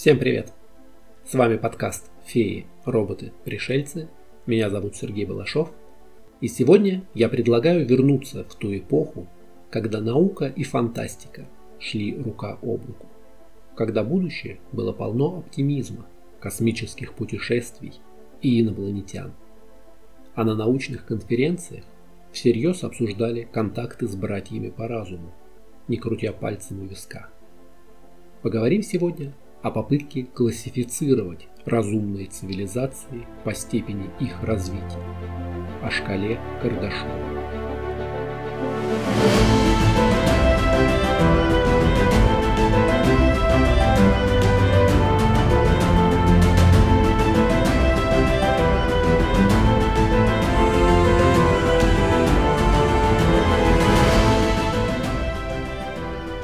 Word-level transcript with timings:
Всем 0.00 0.18
привет! 0.18 0.50
С 1.26 1.34
вами 1.34 1.58
подкаст 1.58 2.10
«Феи, 2.24 2.66
роботы, 2.86 3.34
пришельцы». 3.44 4.08
Меня 4.46 4.70
зовут 4.70 4.96
Сергей 4.96 5.26
Балашов. 5.26 5.70
И 6.40 6.48
сегодня 6.48 7.04
я 7.12 7.28
предлагаю 7.28 7.84
вернуться 7.84 8.44
в 8.44 8.54
ту 8.54 8.74
эпоху, 8.74 9.28
когда 9.68 10.00
наука 10.00 10.46
и 10.46 10.62
фантастика 10.62 11.46
шли 11.78 12.16
рука 12.16 12.56
об 12.62 12.86
руку. 12.86 13.08
Когда 13.76 14.02
будущее 14.02 14.58
было 14.72 14.92
полно 14.92 15.40
оптимизма, 15.40 16.06
космических 16.40 17.12
путешествий 17.12 17.92
и 18.40 18.62
инопланетян. 18.62 19.34
А 20.34 20.44
на 20.44 20.54
научных 20.54 21.04
конференциях 21.04 21.84
всерьез 22.32 22.84
обсуждали 22.84 23.46
контакты 23.52 24.08
с 24.08 24.16
братьями 24.16 24.70
по 24.70 24.88
разуму, 24.88 25.30
не 25.88 25.98
крутя 25.98 26.32
пальцем 26.32 26.80
у 26.80 26.86
виска. 26.86 27.28
Поговорим 28.40 28.82
сегодня 28.82 29.34
о 29.62 29.70
попытке 29.70 30.22
классифицировать 30.22 31.48
разумные 31.66 32.26
цивилизации 32.26 33.26
по 33.44 33.52
степени 33.52 34.10
их 34.18 34.42
развития, 34.42 35.04
о 35.82 35.90
шкале 35.90 36.40
Кардашова. 36.62 37.40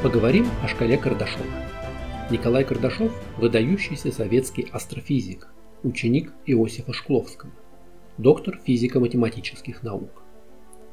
Поговорим 0.02 0.46
о 0.62 0.68
шкале 0.68 0.98
Кардашова. 0.98 1.44
Николай 2.28 2.64
Кардашов– 2.64 3.12
выдающийся 3.38 4.10
советский 4.10 4.66
астрофизик, 4.72 5.46
ученик 5.84 6.32
Иосифа 6.44 6.92
Шкловского, 6.92 7.52
доктор 8.18 8.58
физико-математических 8.66 9.84
наук. 9.84 10.24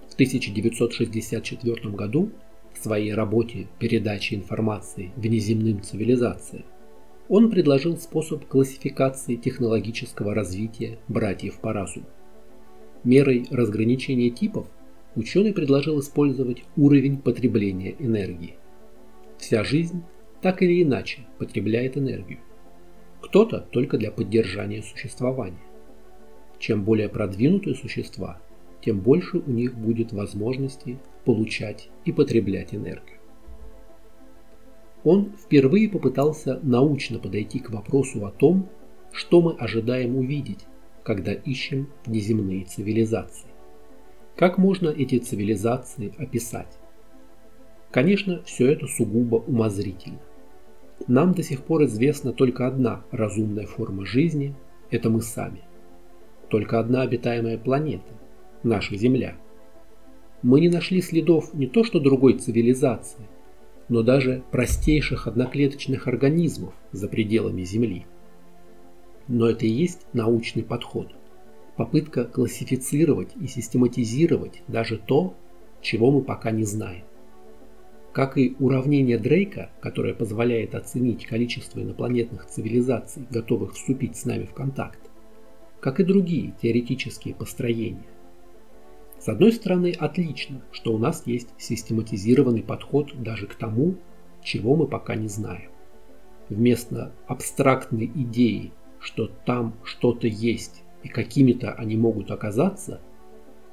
В 0.07 0.13
1964 0.13 1.89
году 1.89 2.31
в 2.71 2.77
своей 2.77 3.15
работе 3.15 3.67
«Передача 3.79 4.35
информации 4.35 5.11
внеземным 5.15 5.81
цивилизациям» 5.81 6.65
он 7.29 7.49
предложил 7.49 7.97
способ 7.97 8.45
классификации 8.45 9.35
технологического 9.35 10.35
развития 10.35 10.99
братьев 11.07 11.59
по 11.61 11.73
разуму. 11.73 12.05
Мерой 13.03 13.47
разграничения 13.49 14.29
типов 14.29 14.67
ученый 15.15 15.53
предложил 15.53 15.99
использовать 15.99 16.63
уровень 16.77 17.17
потребления 17.17 17.95
энергии. 17.97 18.53
Вся 19.39 19.63
жизнь 19.63 20.03
так 20.43 20.61
или 20.61 20.83
иначе 20.83 21.21
потребляет 21.39 21.97
энергию. 21.97 22.39
Кто-то 23.21 23.61
только 23.61 23.97
для 23.97 24.11
поддержания 24.11 24.83
существования. 24.83 25.63
Чем 26.59 26.83
более 26.83 27.07
продвинутые 27.07 27.75
существа, 27.75 28.41
тем 28.81 28.99
больше 28.99 29.37
у 29.37 29.49
них 29.49 29.73
будет 29.73 30.11
возможности 30.11 30.99
получать 31.23 31.87
и 32.03 32.11
потреблять 32.11 32.75
энергию. 32.75 33.19
Он 35.05 35.31
впервые 35.41 35.87
попытался 35.87 36.59
научно 36.61 37.19
подойти 37.19 37.59
к 37.59 37.69
вопросу 37.69 38.25
о 38.25 38.31
том, 38.31 38.69
что 39.13 39.41
мы 39.41 39.53
ожидаем 39.53 40.17
увидеть, 40.17 40.65
когда 41.03 41.31
ищем 41.31 41.89
внеземные 42.05 42.65
цивилизации. 42.65 43.47
Как 44.35 44.57
можно 44.57 44.89
эти 44.89 45.19
цивилизации 45.19 46.13
описать? 46.17 46.77
Конечно, 47.91 48.43
все 48.43 48.69
это 48.69 48.87
сугубо 48.87 49.37
умозрительно. 49.37 50.19
Нам 51.07 51.33
до 51.33 51.43
сих 51.43 51.63
пор 51.63 51.83
известна 51.83 52.31
только 52.31 52.65
одна 52.65 53.03
разумная 53.11 53.65
форма 53.65 54.05
жизни– 54.05 54.55
это 54.89 55.09
мы 55.09 55.21
сами. 55.21 55.61
Только 56.49 56.79
одна 56.79 57.01
обитаемая 57.01 57.57
планета– 57.57 58.13
наша 58.63 58.95
Земля. 58.95 59.35
Мы 60.43 60.61
не 60.61 60.69
нашли 60.69 61.01
следов 61.01 61.53
не 61.53 61.67
то 61.67 61.83
что 61.83 61.99
другой 61.99 62.37
цивилизации, 62.37 63.27
но 63.89 64.01
даже 64.01 64.43
простейших 64.51 65.27
одноклеточных 65.27 66.07
организмов 66.07 66.73
за 66.93 67.09
пределами 67.09 67.63
Земли. 67.63 68.05
Но 69.27 69.49
это 69.49 69.65
и 69.65 69.69
есть 69.69 70.05
научный 70.13 70.63
подход. 70.63 71.13
Попытка 71.75 72.23
классифицировать 72.23 73.31
и 73.41 73.47
систематизировать 73.47 74.63
даже 74.67 74.97
то, 74.97 75.33
чего 75.81 76.11
мы 76.11 76.21
пока 76.21 76.51
не 76.51 76.63
знаем. 76.63 77.03
Как 78.13 78.37
и 78.37 78.55
уравнение 78.59 79.17
Дрейка, 79.17 79.71
которое 79.81 80.13
позволяет 80.13 80.75
оценить 80.75 81.25
количество 81.25 81.81
инопланетных 81.81 82.45
цивилизаций, 82.45 83.25
готовых 83.31 83.73
вступить 83.73 84.15
с 84.15 84.25
нами 84.25 84.45
в 84.45 84.53
контакт, 84.53 84.99
как 85.79 85.99
и 85.99 86.03
другие 86.03 86.53
теоретические 86.61 87.33
построения. 87.33 88.05
С 89.17 89.29
одной 89.29 89.51
стороны, 89.51 89.95
отлично, 89.97 90.61
что 90.71 90.93
у 90.93 90.99
нас 90.99 91.23
есть 91.25 91.49
систематизированный 91.57 92.61
подход 92.61 93.11
даже 93.19 93.47
к 93.47 93.55
тому, 93.55 93.95
чего 94.43 94.75
мы 94.75 94.85
пока 94.85 95.15
не 95.15 95.27
знаем. 95.27 95.71
Вместо 96.49 97.13
абстрактной 97.25 98.11
идеи, 98.13 98.73
что 98.99 99.25
там 99.25 99.73
что-то 99.83 100.27
есть 100.27 100.83
и 101.01 101.07
какими-то 101.07 101.71
они 101.71 101.97
могут 101.97 102.29
оказаться, 102.29 103.01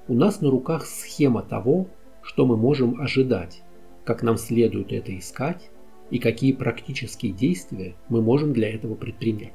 у 0.09 0.15
нас 0.15 0.41
на 0.41 0.51
руках 0.51 0.87
схема 0.87 1.43
того, 1.43 1.89
что 2.23 2.47
мы 2.47 2.57
можем 2.57 2.99
ожидать 3.01 3.63
как 4.11 4.25
нам 4.25 4.39
следует 4.39 4.93
это 4.93 5.17
искать 5.17 5.71
и 6.11 6.19
какие 6.19 6.53
практические 6.53 7.31
действия 7.31 7.95
мы 8.09 8.21
можем 8.21 8.53
для 8.53 8.69
этого 8.69 8.97
предпринять. 8.97 9.53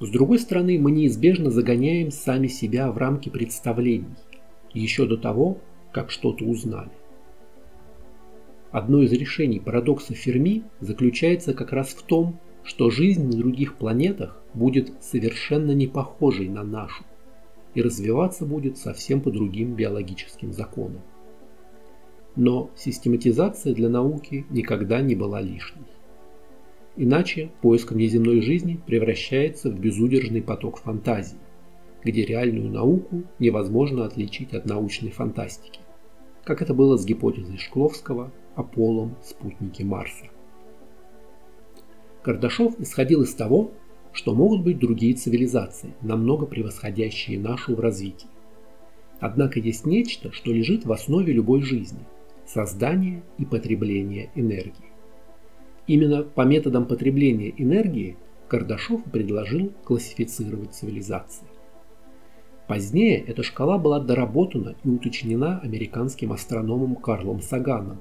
С 0.00 0.08
другой 0.08 0.38
стороны, 0.38 0.78
мы 0.78 0.90
неизбежно 0.90 1.50
загоняем 1.50 2.10
сами 2.10 2.46
себя 2.46 2.90
в 2.90 2.96
рамки 2.96 3.28
представлений, 3.28 4.16
еще 4.72 5.04
до 5.04 5.18
того, 5.18 5.58
как 5.92 6.10
что-то 6.10 6.46
узнали. 6.46 6.88
Одно 8.70 9.02
из 9.02 9.12
решений 9.12 9.60
парадокса 9.60 10.14
Ферми 10.14 10.62
заключается 10.80 11.52
как 11.52 11.74
раз 11.74 11.88
в 11.88 12.02
том, 12.02 12.40
что 12.62 12.88
жизнь 12.88 13.26
на 13.26 13.36
других 13.36 13.74
планетах 13.74 14.42
будет 14.54 14.90
совершенно 15.02 15.72
не 15.72 15.86
похожей 15.86 16.48
на 16.48 16.64
нашу 16.64 17.04
и 17.74 17.82
развиваться 17.82 18.46
будет 18.46 18.78
совсем 18.78 19.20
по 19.20 19.30
другим 19.30 19.74
биологическим 19.74 20.54
законам. 20.54 21.02
Но 22.36 22.70
систематизация 22.74 23.74
для 23.74 23.88
науки 23.88 24.44
никогда 24.50 25.00
не 25.00 25.14
была 25.14 25.40
лишней. 25.40 25.84
Иначе 26.96 27.50
поиск 27.62 27.92
внеземной 27.92 28.40
жизни 28.40 28.80
превращается 28.86 29.70
в 29.70 29.78
безудержный 29.78 30.42
поток 30.42 30.78
фантазии, 30.78 31.38
где 32.02 32.24
реальную 32.24 32.70
науку 32.70 33.22
невозможно 33.38 34.04
отличить 34.04 34.52
от 34.52 34.64
научной 34.66 35.10
фантастики, 35.10 35.80
как 36.44 36.60
это 36.60 36.74
было 36.74 36.96
с 36.96 37.04
гипотезой 37.04 37.58
Шкловского 37.58 38.32
о 38.56 38.62
полом 38.64 39.16
спутнике 39.22 39.84
Марса. 39.84 40.26
Кардашов 42.22 42.80
исходил 42.80 43.22
из 43.22 43.34
того, 43.34 43.72
что 44.12 44.34
могут 44.34 44.62
быть 44.62 44.78
другие 44.78 45.14
цивилизации, 45.14 45.94
намного 46.00 46.46
превосходящие 46.46 47.38
нашу 47.38 47.74
в 47.74 47.80
развитии. 47.80 48.28
Однако 49.20 49.58
есть 49.58 49.86
нечто, 49.86 50.32
что 50.32 50.52
лежит 50.52 50.84
в 50.84 50.92
основе 50.92 51.32
любой 51.32 51.62
жизни– 51.62 52.00
создания 52.46 53.22
и 53.38 53.44
потребления 53.44 54.30
энергии. 54.34 54.92
Именно 55.86 56.22
по 56.22 56.42
методам 56.42 56.86
потребления 56.86 57.52
энергии 57.56 58.16
Кардашов 58.48 59.02
предложил 59.04 59.72
классифицировать 59.84 60.74
цивилизации. 60.74 61.46
Позднее 62.66 63.18
эта 63.18 63.42
шкала 63.42 63.76
была 63.76 64.00
доработана 64.00 64.74
и 64.84 64.88
уточнена 64.88 65.60
американским 65.60 66.32
астрономом 66.32 66.96
Карлом 66.96 67.42
Саганом. 67.42 68.00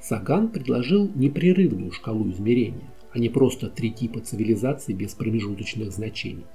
Саган 0.00 0.48
предложил 0.48 1.10
непрерывную 1.14 1.92
шкалу 1.92 2.30
измерения, 2.30 2.88
а 3.12 3.18
не 3.18 3.28
просто 3.28 3.68
три 3.68 3.90
типа 3.90 4.20
цивилизаций 4.20 4.94
без 4.94 5.14
промежуточных 5.14 5.92
значений. 5.92 6.46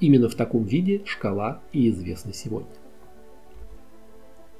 Именно 0.00 0.28
в 0.28 0.34
таком 0.34 0.64
виде 0.64 1.02
шкала 1.06 1.62
и 1.72 1.88
известна 1.88 2.34
сегодня. 2.34 2.68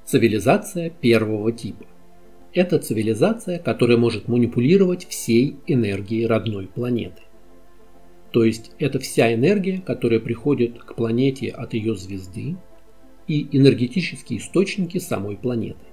Цивилизация 0.08 0.88
первого 0.88 1.52
типа. 1.52 1.84
Это 2.54 2.78
цивилизация, 2.78 3.58
которая 3.58 3.98
может 3.98 4.26
манипулировать 4.26 5.06
всей 5.06 5.56
энергией 5.66 6.26
родной 6.26 6.66
планеты. 6.66 7.20
То 8.30 8.42
есть 8.42 8.72
это 8.78 9.00
вся 9.00 9.34
энергия, 9.34 9.82
которая 9.82 10.18
приходит 10.18 10.78
к 10.78 10.94
планете 10.94 11.50
от 11.50 11.74
ее 11.74 11.94
звезды 11.94 12.56
и 13.26 13.54
энергетические 13.54 14.38
источники 14.38 14.96
самой 14.96 15.36
планеты. 15.36 15.84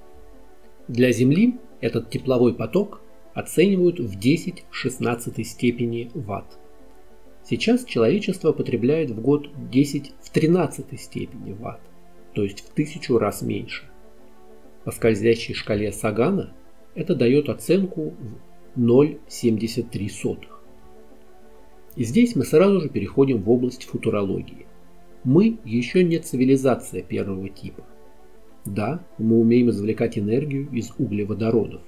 Для 0.88 1.12
Земли 1.12 1.56
этот 1.82 2.10
тепловой 2.10 2.56
поток 2.56 3.02
оценивают 3.34 4.00
в 4.00 4.18
10-16 4.18 5.44
степени 5.44 6.10
ватт. 6.14 6.58
Сейчас 7.44 7.84
человечество 7.84 8.54
потребляет 8.54 9.12
в 9.12 9.20
год 9.20 9.50
10 9.70 10.14
в 10.22 10.30
13 10.30 10.98
степени 11.02 11.52
ватт, 11.52 11.82
то 12.34 12.44
есть 12.44 12.62
в 12.62 12.70
тысячу 12.70 13.18
раз 13.18 13.42
меньше. 13.42 13.84
По 14.86 14.92
скользящей 14.92 15.56
шкале 15.56 15.92
Сагана 15.92 16.54
это 16.94 17.16
дает 17.16 17.50
оценку 17.50 18.14
в 18.76 18.80
0,73. 18.80 20.38
И 21.96 22.04
здесь 22.04 22.36
мы 22.36 22.46
сразу 22.46 22.82
же 22.82 22.90
переходим 22.90 23.42
в 23.42 23.50
область 23.50 23.86
футурологии. 23.86 24.68
Мы 25.24 25.58
еще 25.66 26.04
не 26.04 26.20
цивилизация 26.20 27.02
первого 27.02 27.50
типа. 27.50 27.84
Да, 28.64 29.04
мы 29.18 29.40
умеем 29.40 29.72
извлекать 29.72 30.20
энергию 30.20 30.70
из 30.72 30.92
углеводородов. 31.00 31.82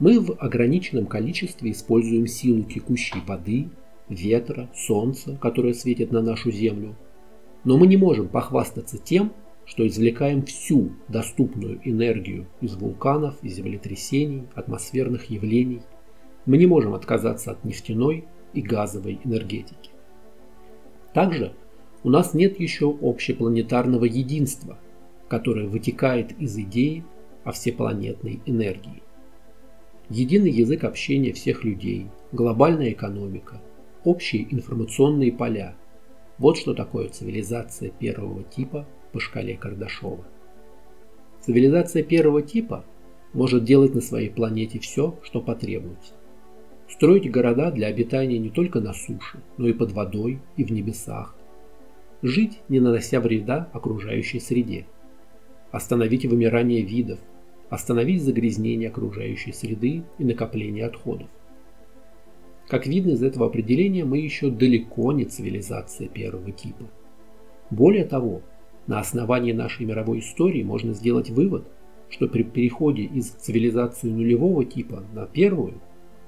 Мы 0.00 0.18
в 0.18 0.36
ограниченном 0.38 1.06
количестве 1.06 1.70
используем 1.70 2.26
силу 2.26 2.64
текущей 2.64 3.20
воды, 3.24 3.68
ветра, 4.08 4.68
солнца, 4.74 5.38
которое 5.40 5.74
светит 5.74 6.10
на 6.10 6.22
нашу 6.22 6.50
Землю. 6.50 6.96
Но 7.64 7.78
мы 7.78 7.86
не 7.86 7.96
можем 7.96 8.28
похвастаться 8.28 8.98
тем, 8.98 9.32
что 9.66 9.86
извлекаем 9.86 10.44
всю 10.44 10.92
доступную 11.08 11.80
энергию 11.84 12.46
из 12.60 12.76
вулканов, 12.76 13.34
из 13.42 13.54
землетрясений, 13.54 14.44
атмосферных 14.54 15.28
явлений. 15.28 15.82
Мы 16.46 16.56
не 16.56 16.66
можем 16.66 16.94
отказаться 16.94 17.50
от 17.50 17.64
нефтяной 17.64 18.24
и 18.54 18.62
газовой 18.62 19.20
энергетики. 19.24 19.90
Также 21.12 21.52
у 22.04 22.10
нас 22.10 22.32
нет 22.32 22.60
еще 22.60 22.96
общепланетарного 23.02 24.04
единства, 24.04 24.78
которое 25.28 25.66
вытекает 25.66 26.32
из 26.40 26.56
идеи 26.56 27.04
о 27.42 27.50
всепланетной 27.50 28.40
энергии. 28.46 29.02
Единый 30.08 30.52
язык 30.52 30.84
общения 30.84 31.32
всех 31.32 31.64
людей, 31.64 32.06
глобальная 32.30 32.92
экономика, 32.92 33.60
общие 34.04 34.46
информационные 34.54 35.32
поля– 35.32 35.74
вот 36.38 36.58
что 36.58 36.74
такое 36.74 37.08
цивилизация 37.08 37.90
первого 37.90 38.42
типа 38.42 38.86
по 39.16 39.20
шкале 39.20 39.56
Кардашова. 39.56 40.26
Цивилизация 41.40 42.02
первого 42.02 42.42
типа 42.42 42.84
может 43.32 43.64
делать 43.64 43.94
на 43.94 44.02
своей 44.02 44.28
планете 44.28 44.78
все, 44.78 45.18
что 45.22 45.40
потребуется. 45.40 46.12
Строить 46.86 47.30
города 47.30 47.70
для 47.70 47.86
обитания 47.86 48.36
не 48.36 48.50
только 48.50 48.82
на 48.82 48.92
суше, 48.92 49.42
но 49.56 49.68
и 49.68 49.72
под 49.72 49.92
водой 49.92 50.42
и 50.58 50.64
в 50.64 50.70
небесах. 50.70 51.34
Жить, 52.20 52.60
не 52.68 52.78
нанося 52.78 53.18
вреда 53.22 53.70
окружающей 53.72 54.38
среде. 54.38 54.84
Остановить 55.70 56.26
вымирание 56.26 56.82
видов, 56.82 57.18
остановить 57.70 58.22
загрязнение 58.22 58.90
окружающей 58.90 59.52
среды 59.52 60.02
и 60.18 60.24
накопление 60.24 60.84
отходов. 60.84 61.28
Как 62.68 62.86
видно 62.86 63.12
из 63.12 63.22
этого 63.22 63.46
определения, 63.46 64.04
мы 64.04 64.18
еще 64.18 64.50
далеко 64.50 65.12
не 65.12 65.24
цивилизация 65.24 66.06
первого 66.06 66.52
типа. 66.52 66.84
Более 67.70 68.04
того, 68.04 68.42
на 68.86 69.00
основании 69.00 69.52
нашей 69.52 69.84
мировой 69.84 70.20
истории 70.20 70.62
можно 70.62 70.92
сделать 70.92 71.30
вывод, 71.30 71.66
что 72.08 72.28
при 72.28 72.44
переходе 72.44 73.02
из 73.02 73.30
цивилизации 73.30 74.08
нулевого 74.08 74.64
типа 74.64 75.02
на 75.12 75.26
первую 75.26 75.80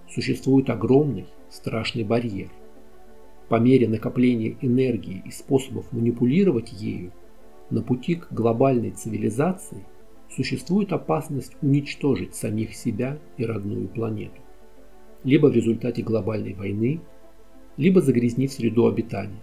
существует 0.08 0.70
огромный, 0.70 1.26
страшный 1.50 2.04
барьер. 2.04 2.48
По 3.48 3.56
мере 3.60 3.88
накопления 3.88 4.56
энергии 4.60 5.22
и 5.24 5.30
способов 5.30 5.90
манипулировать 5.92 6.72
ею, 6.72 7.12
на 7.70 7.82
пути 7.82 8.16
к 8.16 8.32
глобальной 8.32 8.90
цивилизации 8.90 9.84
существует 10.30 10.92
опасность 10.92 11.56
уничтожить 11.62 12.34
самих 12.34 12.74
себя 12.74 13.18
и 13.36 13.44
родную 13.44 13.88
планету. 13.88 14.40
Либо 15.24 15.46
в 15.46 15.54
результате 15.54 16.02
глобальной 16.02 16.54
войны, 16.54 17.00
либо 17.76 18.00
загрязнив 18.00 18.52
среду 18.52 18.86
обитания, 18.86 19.40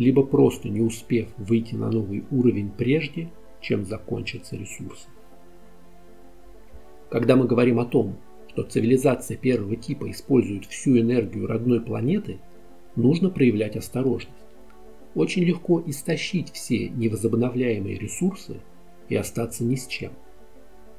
либо 0.00 0.22
просто 0.22 0.70
не 0.70 0.80
успев 0.80 1.28
выйти 1.36 1.74
на 1.74 1.90
новый 1.90 2.24
уровень 2.30 2.70
прежде, 2.70 3.28
чем 3.60 3.84
закончатся 3.84 4.56
ресурсы. 4.56 5.06
Когда 7.10 7.36
мы 7.36 7.46
говорим 7.46 7.78
о 7.78 7.84
том, 7.84 8.16
что 8.48 8.62
цивилизация 8.62 9.36
первого 9.36 9.76
типа 9.76 10.10
использует 10.10 10.64
всю 10.64 10.98
энергию 10.98 11.46
родной 11.46 11.82
планеты, 11.82 12.38
нужно 12.96 13.28
проявлять 13.28 13.76
осторожность. 13.76 14.32
Очень 15.14 15.44
легко 15.44 15.82
истощить 15.86 16.50
все 16.50 16.88
невозобновляемые 16.88 17.98
ресурсы 17.98 18.56
и 19.10 19.16
остаться 19.16 19.64
ни 19.64 19.74
с 19.74 19.86
чем. 19.86 20.12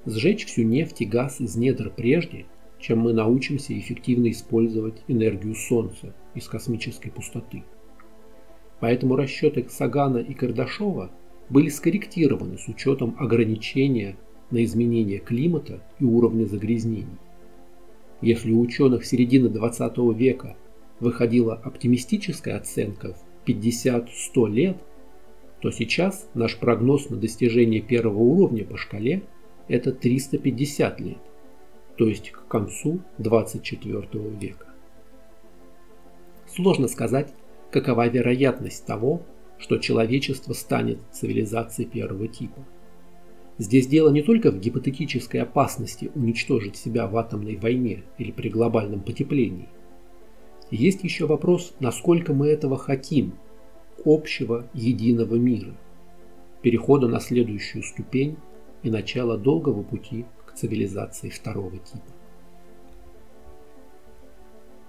Сжечь 0.05 0.45
всю 0.45 0.61
нефть 0.61 1.01
и 1.01 1.05
газ 1.05 1.41
из 1.41 1.55
недр 1.55 1.89
прежде, 1.89 2.45
чем 2.79 2.99
мы 2.99 3.13
научимся 3.13 3.75
эффективно 3.75 4.29
использовать 4.29 5.01
энергию 5.07 5.55
Солнца 5.55 6.13
из 6.35 6.47
космической 6.47 7.09
пустоты. 7.09 7.63
Поэтому 8.81 9.15
расчеты 9.15 9.65
Сагана 9.69 10.17
и 10.17 10.33
Кардашова 10.33 11.11
были 11.49 11.69
скорректированы 11.69 12.57
с 12.57 12.67
учетом 12.67 13.15
ограничения 13.19 14.17
на 14.49 14.63
изменение 14.63 15.19
климата 15.19 15.81
и 15.99 16.03
уровня 16.03 16.45
загрязнений. 16.45 17.19
Если 18.21 18.51
у 18.51 18.59
ученых 18.59 19.05
середины 19.05 19.49
20 19.49 19.97
века 20.15 20.57
выходила 20.99 21.55
оптимистическая 21.55 22.57
оценка 22.57 23.13
в 23.13 23.47
50-100 23.47 24.49
лет, 24.49 24.77
то 25.61 25.71
сейчас 25.71 26.27
наш 26.33 26.57
прогноз 26.57 27.09
на 27.09 27.17
достижение 27.17 27.81
первого 27.81 28.19
уровня 28.19 28.65
по 28.65 28.77
шкале– 28.77 29.21
это 29.67 29.91
350 29.91 30.99
лет, 30.99 31.17
то 31.97 32.07
есть 32.07 32.31
к 32.31 32.47
концу 32.47 33.01
24 33.19 34.07
века. 34.39 34.67
Сложно 36.47 36.87
сказать, 36.87 37.33
какова 37.71 38.07
вероятность 38.07 38.85
того, 38.85 39.21
что 39.57 39.77
человечество 39.77 40.53
станет 40.53 40.99
цивилизацией 41.11 41.87
первого 41.89 42.27
типа. 42.27 42.65
Здесь 43.57 43.87
дело 43.87 44.09
не 44.09 44.21
только 44.21 44.51
в 44.51 44.59
гипотетической 44.59 45.41
опасности 45.41 46.11
уничтожить 46.15 46.75
себя 46.75 47.07
в 47.07 47.15
атомной 47.17 47.57
войне 47.57 48.03
или 48.17 48.31
при 48.31 48.49
глобальном 48.49 49.01
потеплении. 49.01 49.69
Есть 50.71 51.03
еще 51.03 51.27
вопрос, 51.27 51.73
насколько 51.79 52.33
мы 52.33 52.47
этого 52.47 52.77
хотим, 52.77 53.33
общего 54.03 54.67
единого 54.73 55.35
мира, 55.35 55.75
перехода 56.61 57.07
на 57.07 57.19
следующую 57.19 57.83
ступень 57.83 58.37
и 58.81 58.89
начала 58.89 59.37
долгого 59.37 59.83
пути 59.83 60.25
к 60.45 60.53
цивилизации 60.53 61.29
второго 61.29 61.77
типа. 61.77 62.20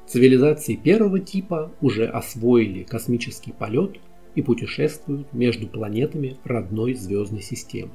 Цивилизации 0.07 0.77
первого 0.77 1.21
типа 1.21 1.73
уже 1.81 2.07
освоили 2.07 2.83
космический 2.83 3.53
полет 3.53 3.99
и 4.35 4.43
путешествуют 4.43 5.33
между 5.33 5.67
планетами 5.67 6.37
родной 6.45 6.95
звездной 6.95 7.41
системы. 7.41 7.93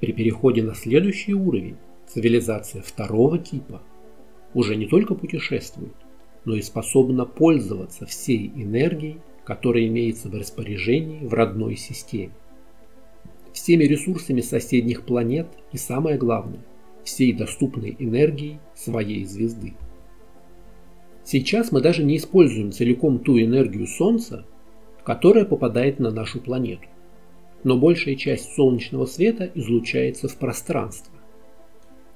При 0.00 0.12
переходе 0.12 0.62
на 0.62 0.74
следующий 0.74 1.34
уровень 1.34 1.76
цивилизация 2.06 2.82
второго 2.82 3.38
типа 3.38 3.82
уже 4.54 4.76
не 4.76 4.86
только 4.86 5.14
путешествует, 5.14 5.94
но 6.44 6.56
и 6.56 6.62
способна 6.62 7.24
пользоваться 7.24 8.06
всей 8.06 8.48
энергией, 8.48 9.18
которая 9.44 9.86
имеется 9.86 10.28
в 10.28 10.34
распоряжении 10.34 11.24
в 11.26 11.34
родной 11.34 11.76
системе. 11.76 12.32
Всеми 13.52 13.84
ресурсами 13.84 14.40
соседних 14.40 15.04
планет 15.04 15.46
и 15.72 15.76
самое 15.76 16.16
главное, 16.16 16.64
всей 17.04 17.32
доступной 17.32 17.96
энергией 17.98 18.60
своей 18.74 19.24
звезды. 19.24 19.74
Сейчас 21.32 21.72
мы 21.72 21.80
даже 21.80 22.04
не 22.04 22.18
используем 22.18 22.72
целиком 22.72 23.18
ту 23.18 23.40
энергию 23.40 23.86
Солнца, 23.86 24.44
которая 25.02 25.46
попадает 25.46 25.98
на 25.98 26.10
нашу 26.10 26.40
планету 26.40 26.86
но 27.64 27.78
большая 27.78 28.16
часть 28.16 28.54
солнечного 28.54 29.06
света 29.06 29.50
излучается 29.54 30.28
в 30.28 30.36
пространство. 30.36 31.14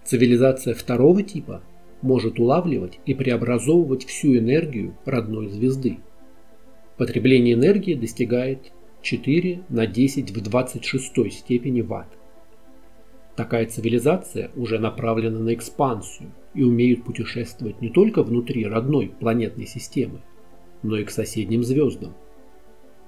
Цивилизация 0.05 0.75
второго 0.75 1.23
типа 1.23 1.63
может 2.03 2.39
улавливать 2.39 2.99
и 3.07 3.15
преобразовывать 3.15 4.05
всю 4.05 4.37
энергию 4.37 4.97
родной 5.05 5.49
звезды. 5.49 5.99
Потребление 6.97 7.55
энергии 7.55 7.95
достигает 7.95 8.73
4 9.03 9.63
на 9.69 9.87
10 9.87 10.31
в 10.31 10.41
26 10.43 11.33
степени 11.33 11.81
ватт. 11.81 12.09
Такая 13.35 13.67
цивилизация 13.67 14.51
уже 14.57 14.79
направлена 14.79 15.39
на 15.39 15.55
экспансию 15.55 16.33
и 16.57 16.63
умеет 16.63 17.05
путешествовать 17.05 17.81
не 17.81 17.91
только 17.91 18.23
внутри 18.23 18.67
родной 18.67 19.13
планетной 19.21 19.67
системы, 19.67 20.23
но 20.83 20.97
и 20.97 21.05
к 21.05 21.11
соседним 21.11 21.63
звездам. 21.63 22.15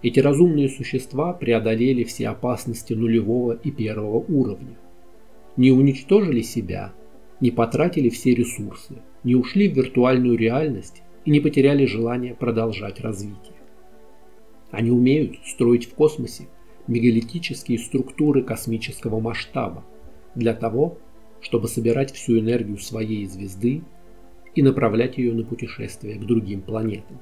Эти 0.03 0.21
разумные 0.21 0.69
существа 0.69 1.33
преодолели 1.33 2.05
все 2.05 2.29
опасности 2.29 2.93
нулевого 2.93 3.53
и 3.53 3.71
первого 3.71 4.19
уровня. 4.19 4.79
Не 5.57 5.73
уничтожили 5.73 6.43
себя, 6.43 6.93
не 7.41 7.51
потратили 7.51 8.11
все 8.11 8.35
ресурсы, 8.35 9.03
не 9.25 9.35
ушли 9.35 9.69
в 9.69 9.77
виртуальную 9.77 10.37
реальность 10.37 11.03
и 11.25 11.31
не 11.31 11.41
потеряли 11.41 11.85
желание 11.87 12.35
продолжать 12.35 13.01
развитие. 13.01 13.57
Они 14.71 14.91
умеют 14.91 15.37
строить 15.47 15.87
в 15.87 15.95
космосе 15.95 16.49
мегалитические 16.87 17.79
структуры 17.79 18.43
космического 18.43 19.21
масштаба 19.21 19.85
для 20.35 20.55
того, 20.55 20.99
чтобы 21.41 21.69
собирать 21.69 22.13
всю 22.13 22.39
энергию 22.39 22.79
своей 22.79 23.27
звезды 23.27 23.83
и 24.55 24.63
направлять 24.63 25.19
ее 25.19 25.35
на 25.35 25.45
путешествия 25.45 26.15
к 26.15 26.27
другим 26.27 26.63
планетам. 26.63 27.21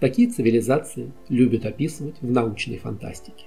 Такие 0.00 0.28
цивилизации 0.28 1.12
любят 1.28 1.64
описывать 1.64 2.20
в 2.20 2.30
научной 2.30 2.78
фантастике. 2.78 3.46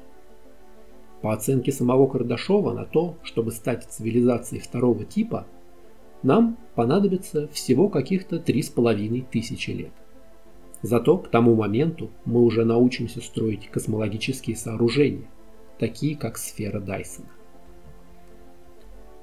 По 1.22 1.34
оценке 1.34 1.72
самого 1.72 2.08
Кардашова 2.08 2.72
на 2.72 2.86
то, 2.86 3.18
чтобы 3.24 3.52
стать 3.52 3.84
цивилизацией 3.86 4.62
второго 4.62 5.04
типа, 5.04 5.48
нам 6.24 6.58
понадобится 6.76 7.48
всего 7.50 7.90
каких-то 7.90 8.40
три 8.40 8.62
с 8.62 8.70
половиной 8.70 9.26
тысячи 9.30 9.72
лет. 9.72 9.92
Зато 10.82 11.18
к 11.18 11.30
тому 11.30 11.56
моменту 11.56 12.12
мы 12.26 12.42
уже 12.42 12.64
научимся 12.64 13.20
строить 13.22 13.70
космологические 13.70 14.56
сооружения, 14.56 15.28
такие 15.80 16.16
как 16.16 16.38
сфера 16.38 16.80
Дайсона. 16.80 17.35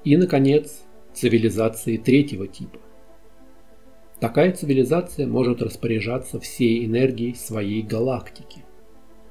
И, 0.03 0.17
наконец, 0.17 0.83
цивилизации 1.13 1.95
третьего 1.97 2.47
типа. 2.47 2.79
Такая 4.19 4.51
цивилизация 4.51 5.27
может 5.27 5.61
распоряжаться 5.61 6.39
всей 6.39 6.85
энергией 6.85 7.35
своей 7.35 7.81
галактики, 7.81 8.63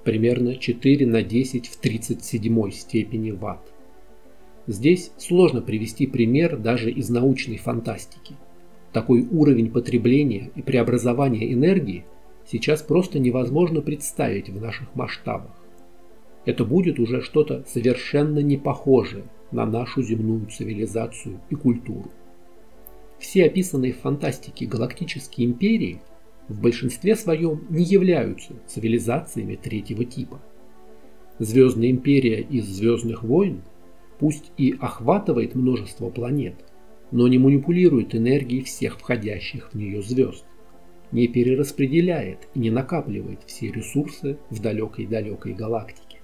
примерно 0.04 0.56
4 0.56 1.06
на 1.06 1.22
10 1.22 1.66
в 1.66 1.76
37 1.76 2.70
степени 2.70 3.30
ватт. 3.32 3.72
Здесь 4.66 5.12
сложно 5.18 5.60
привести 5.60 6.06
пример 6.06 6.56
даже 6.56 6.90
из 6.90 7.10
научной 7.10 7.58
фантастики. 7.58 8.36
Такой 8.92 9.26
уровень 9.30 9.70
потребления 9.70 10.50
и 10.54 10.62
преобразования 10.62 11.52
энергии 11.52 12.04
сейчас 12.46 12.82
просто 12.82 13.18
невозможно 13.18 13.80
представить 13.80 14.48
в 14.48 14.60
наших 14.60 14.94
масштабах. 14.94 15.52
Это 16.44 16.64
будет 16.64 16.98
уже 16.98 17.20
что-то 17.20 17.64
совершенно 17.66 18.38
не 18.38 18.56
похожее 18.56 19.24
на 19.52 19.66
нашу 19.66 20.02
земную 20.02 20.46
цивилизацию 20.46 21.40
и 21.50 21.54
культуру. 21.54 22.10
Все 23.18 23.44
описанные 23.44 23.92
в 23.92 24.00
фантастике 24.00 24.66
галактические 24.66 25.46
империи 25.46 26.00
в 26.48 26.60
большинстве 26.60 27.14
своем 27.14 27.64
не 27.70 27.84
являются 27.84 28.54
цивилизациями 28.66 29.54
третьего 29.56 30.04
типа. 30.04 30.40
Звездная 31.38 31.90
империя 31.90 32.40
из 32.40 32.66
Звездных 32.66 33.22
войн 33.22 33.62
пусть 34.18 34.52
и 34.56 34.74
охватывает 34.80 35.54
множество 35.54 36.10
планет, 36.10 36.54
но 37.10 37.28
не 37.28 37.38
манипулирует 37.38 38.14
энергией 38.14 38.62
всех 38.62 38.98
входящих 38.98 39.72
в 39.72 39.76
нее 39.76 40.02
звезд, 40.02 40.44
не 41.12 41.28
перераспределяет 41.28 42.48
и 42.54 42.58
не 42.58 42.70
накапливает 42.70 43.40
все 43.46 43.70
ресурсы 43.70 44.38
в 44.50 44.60
далекой-далекой 44.60 45.54
галактике. 45.54 46.18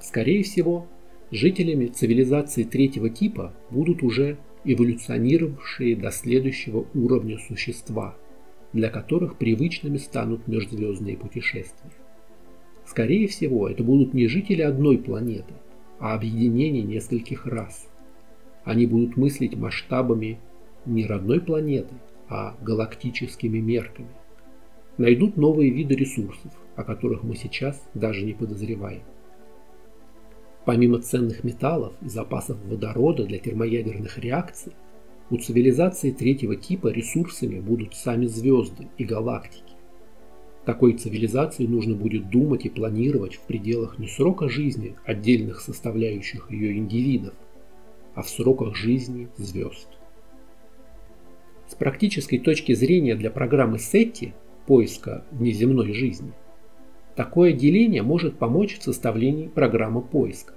Скорее 0.00 0.42
всего, 0.42 0.86
жителями 1.30 1.86
цивилизации 1.86 2.64
третьего 2.64 3.10
типа 3.10 3.54
будут 3.70 4.02
уже 4.02 4.38
эволюционировавшие 4.64 5.96
до 5.96 6.10
следующего 6.10 6.86
уровня 6.94 7.38
существа, 7.38 8.16
для 8.72 8.90
которых 8.90 9.36
привычными 9.36 9.96
станут 9.96 10.46
межзвездные 10.46 11.16
путешествия. 11.16 11.90
Скорее 12.84 13.28
всего, 13.28 13.68
это 13.68 13.84
будут 13.84 14.14
не 14.14 14.26
жители 14.26 14.62
одной 14.62 14.98
планеты, 14.98 15.54
а 15.98 16.14
объединение 16.14 16.82
нескольких 16.82 17.46
рас. 17.46 17.88
Они 18.64 18.86
будут 18.86 19.16
мыслить 19.16 19.56
масштабами 19.56 20.38
не 20.86 21.06
родной 21.06 21.40
планеты, 21.40 21.94
а 22.28 22.56
галактическими 22.60 23.58
мерками. 23.58 24.08
Найдут 24.98 25.36
новые 25.36 25.70
виды 25.70 25.94
ресурсов, 25.94 26.52
о 26.76 26.84
которых 26.84 27.22
мы 27.22 27.36
сейчас 27.36 27.82
даже 27.94 28.22
не 28.24 28.32
подозреваем. 28.32 29.02
Помимо 30.64 31.00
ценных 31.00 31.42
металлов 31.42 31.94
и 32.02 32.08
запасов 32.08 32.58
водорода 32.64 33.24
для 33.24 33.38
термоядерных 33.38 34.18
реакций, 34.18 34.72
у 35.30 35.36
цивилизации 35.36 36.10
третьего 36.10 36.56
типа 36.56 36.88
ресурсами 36.88 37.60
будут 37.60 37.94
сами 37.94 38.26
звезды 38.26 38.88
и 38.98 39.04
галактики. 39.04 39.74
Такой 40.66 40.92
цивилизации 40.92 41.66
нужно 41.66 41.94
будет 41.94 42.28
думать 42.30 42.66
и 42.66 42.68
планировать 42.68 43.36
в 43.36 43.40
пределах 43.42 43.98
не 43.98 44.08
срока 44.08 44.48
жизни 44.48 44.96
отдельных 45.04 45.60
составляющих 45.60 46.50
ее 46.50 46.76
индивидов, 46.76 47.34
а 48.14 48.22
в 48.22 48.28
сроках 48.28 48.76
жизни 48.76 49.28
звезд. 49.36 49.88
С 51.68 51.74
практической 51.74 52.38
точки 52.38 52.74
зрения 52.74 53.14
для 53.14 53.30
программы 53.30 53.78
SETI 53.78 54.32
поиска 54.66 55.24
внеземной 55.30 55.92
жизни, 55.94 56.32
такое 57.16 57.52
деление 57.52 58.02
может 58.02 58.38
помочь 58.38 58.78
в 58.78 58.82
составлении 58.82 59.48
программы 59.48 60.02
поиска. 60.02 60.54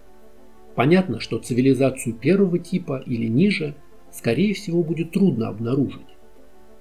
Понятно, 0.75 1.19
что 1.19 1.37
цивилизацию 1.37 2.15
первого 2.15 2.59
типа 2.59 3.03
или 3.05 3.27
ниже, 3.27 3.75
скорее 4.11 4.53
всего, 4.53 4.83
будет 4.83 5.11
трудно 5.11 5.49
обнаружить. 5.49 6.01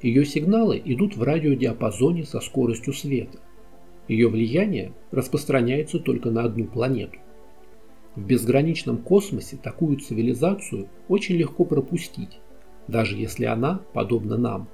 Ее 0.00 0.24
сигналы 0.24 0.80
идут 0.84 1.16
в 1.16 1.22
радиодиапазоне 1.22 2.24
со 2.24 2.40
скоростью 2.40 2.92
света. 2.92 3.38
Ее 4.08 4.28
влияние 4.28 4.92
распространяется 5.10 6.00
только 6.00 6.30
на 6.30 6.42
одну 6.44 6.64
планету. 6.64 7.18
В 8.16 8.24
безграничном 8.26 8.98
космосе 8.98 9.56
такую 9.56 9.98
цивилизацию 9.98 10.88
очень 11.08 11.36
легко 11.36 11.64
пропустить, 11.64 12.40
даже 12.88 13.16
если 13.16 13.44
она, 13.44 13.80
подобно 13.94 14.36
нам, 14.36 14.68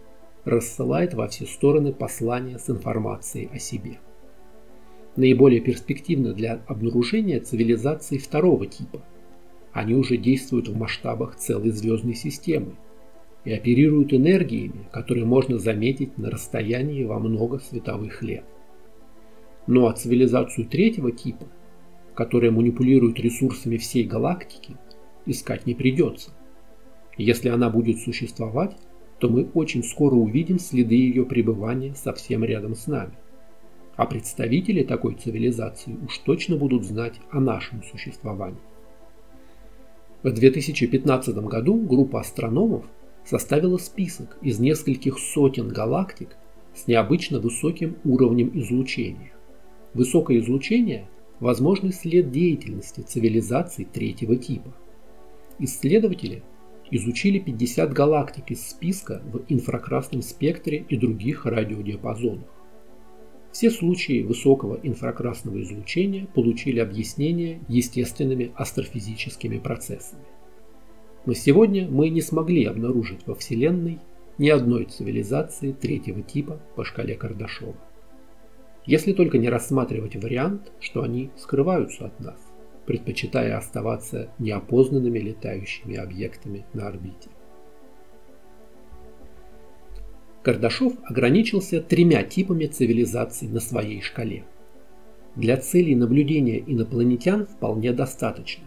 рассылает 0.45 1.14
во 1.14 1.28
все 1.28 1.47
стороны 1.47 1.93
послания 1.93 2.59
с 2.59 2.71
информацией 2.71 3.49
о 3.52 3.59
себе. 3.59 3.99
Наиболее 5.19 5.61
перспективно 5.61 6.33
для 6.33 6.63
обнаружения 6.69 7.41
цивилизации 7.41 8.19
второго 8.19 8.69
типа. 8.69 9.03
Они 9.73 9.95
уже 9.95 10.17
действуют 10.17 10.69
в 10.69 10.77
масштабах 10.77 11.35
целой 11.35 11.71
звездной 11.71 12.15
системы 12.15 12.77
и 13.45 13.51
оперируют 13.51 14.15
энергиями, 14.15 14.87
которые 14.93 15.27
можно 15.27 15.59
заметить 15.59 16.17
на 16.19 16.31
расстоянии 16.31 17.03
во 17.03 17.19
много 17.19 17.59
световых 17.59 18.23
лет. 18.23 18.45
Ну 19.67 19.89
а 19.89 19.93
цивилизацию 19.93 20.69
третьего 20.69 21.11
типа, 21.11 21.49
которая 22.15 22.53
манипулирует 22.53 23.19
ресурсами 23.19 23.77
всей 23.77 24.05
галактики, 24.05 24.77
искать 25.27 25.67
не 25.67 25.75
придется. 25.75 26.31
Если 27.17 27.49
она 27.49 27.71
будет 27.71 27.99
существовать, 27.99 28.77
то 29.19 29.29
мы 29.29 29.51
очень 29.55 29.83
скоро 29.83 30.15
увидим 30.15 30.61
следы 30.61 30.95
ее 30.95 31.27
пребывания 31.27 31.97
совсем 31.97 32.45
рядом 32.45 32.77
с 32.77 32.87
нами. 32.87 33.15
А 33.99 34.07
представители 34.07 34.85
такой 34.85 35.17
цивилизации 35.17 35.99
уж 36.07 36.19
точно 36.19 36.55
будут 36.57 36.85
знать 36.85 37.14
о 37.33 37.40
нашем 37.40 37.83
существовании. 37.83 38.61
В 40.23 40.31
2015 40.31 41.35
году 41.38 41.76
группа 41.81 42.21
астрономов 42.21 42.85
составила 43.25 43.76
список 43.76 44.38
из 44.40 44.61
нескольких 44.61 45.19
сотен 45.19 45.67
галактик 45.67 46.37
с 46.76 46.87
необычно 46.87 47.40
высоким 47.40 47.97
уровнем 48.05 48.52
излучения. 48.55 49.33
Высокое 49.95 50.38
излучение– 50.38 51.09
возможный 51.40 51.93
след 51.93 52.31
деятельности 52.31 53.00
цивилизаций 53.00 53.85
третьего 53.85 54.37
типа. 54.37 54.73
Исследователи 55.59 56.45
изучили 56.93 57.40
50 57.40 57.93
галактик 57.93 58.52
из 58.52 58.64
списка 58.64 59.23
в 59.25 59.43
инфракрасном 59.52 60.23
спектре 60.23 60.85
и 60.88 60.97
других 60.97 61.47
радиодиапазонах. 61.47 62.47
Все 63.59 63.73
случаи 63.73 64.23
высокого 64.23 64.79
инфракрасного 64.85 65.61
излучения 65.62 66.29
получили 66.33 66.79
объяснение 66.79 67.59
естественными 67.67 68.53
астрофизическими 68.55 69.59
процессами. 69.59 70.23
Но 71.27 71.35
сегодня 71.35 71.88
мы 71.88 72.09
не 72.11 72.21
смогли 72.21 72.67
обнаружить 72.67 73.27
во 73.27 73.35
Вселенной 73.35 73.99
ни 74.38 74.49
одной 74.49 74.85
цивилизации 74.85 75.73
третьего 75.73 76.23
типа 76.23 76.61
по 76.77 76.85
шкале 76.85 77.17
Кардашова. 77.17 77.75
Если 78.87 79.12
только 79.12 79.38
не 79.38 79.49
рассматривать 79.49 80.15
вариант, 80.15 80.71
что 80.79 81.03
они 81.03 81.31
скрываются 81.37 82.07
от 82.07 82.21
нас 82.21 82.38
предпочитая 82.87 83.59
оставаться 83.59 84.31
неопознанными 84.38 85.19
летающими 85.19 85.97
объектами 85.97 86.65
на 86.73 86.87
орбите. 86.88 87.29
Кардашов 90.49 90.95
ограничился 91.05 91.83
тремя 91.83 92.23
типами 92.23 92.64
цивилизаций 92.64 93.49
на 93.49 93.61
своей 93.61 94.00
шкале. 94.00 94.45
Для 95.37 95.59
целей 95.59 95.95
наблюдения 95.95 96.59
инопланетян 96.59 97.45
вполне 97.45 97.93
достаточно. 97.93 98.64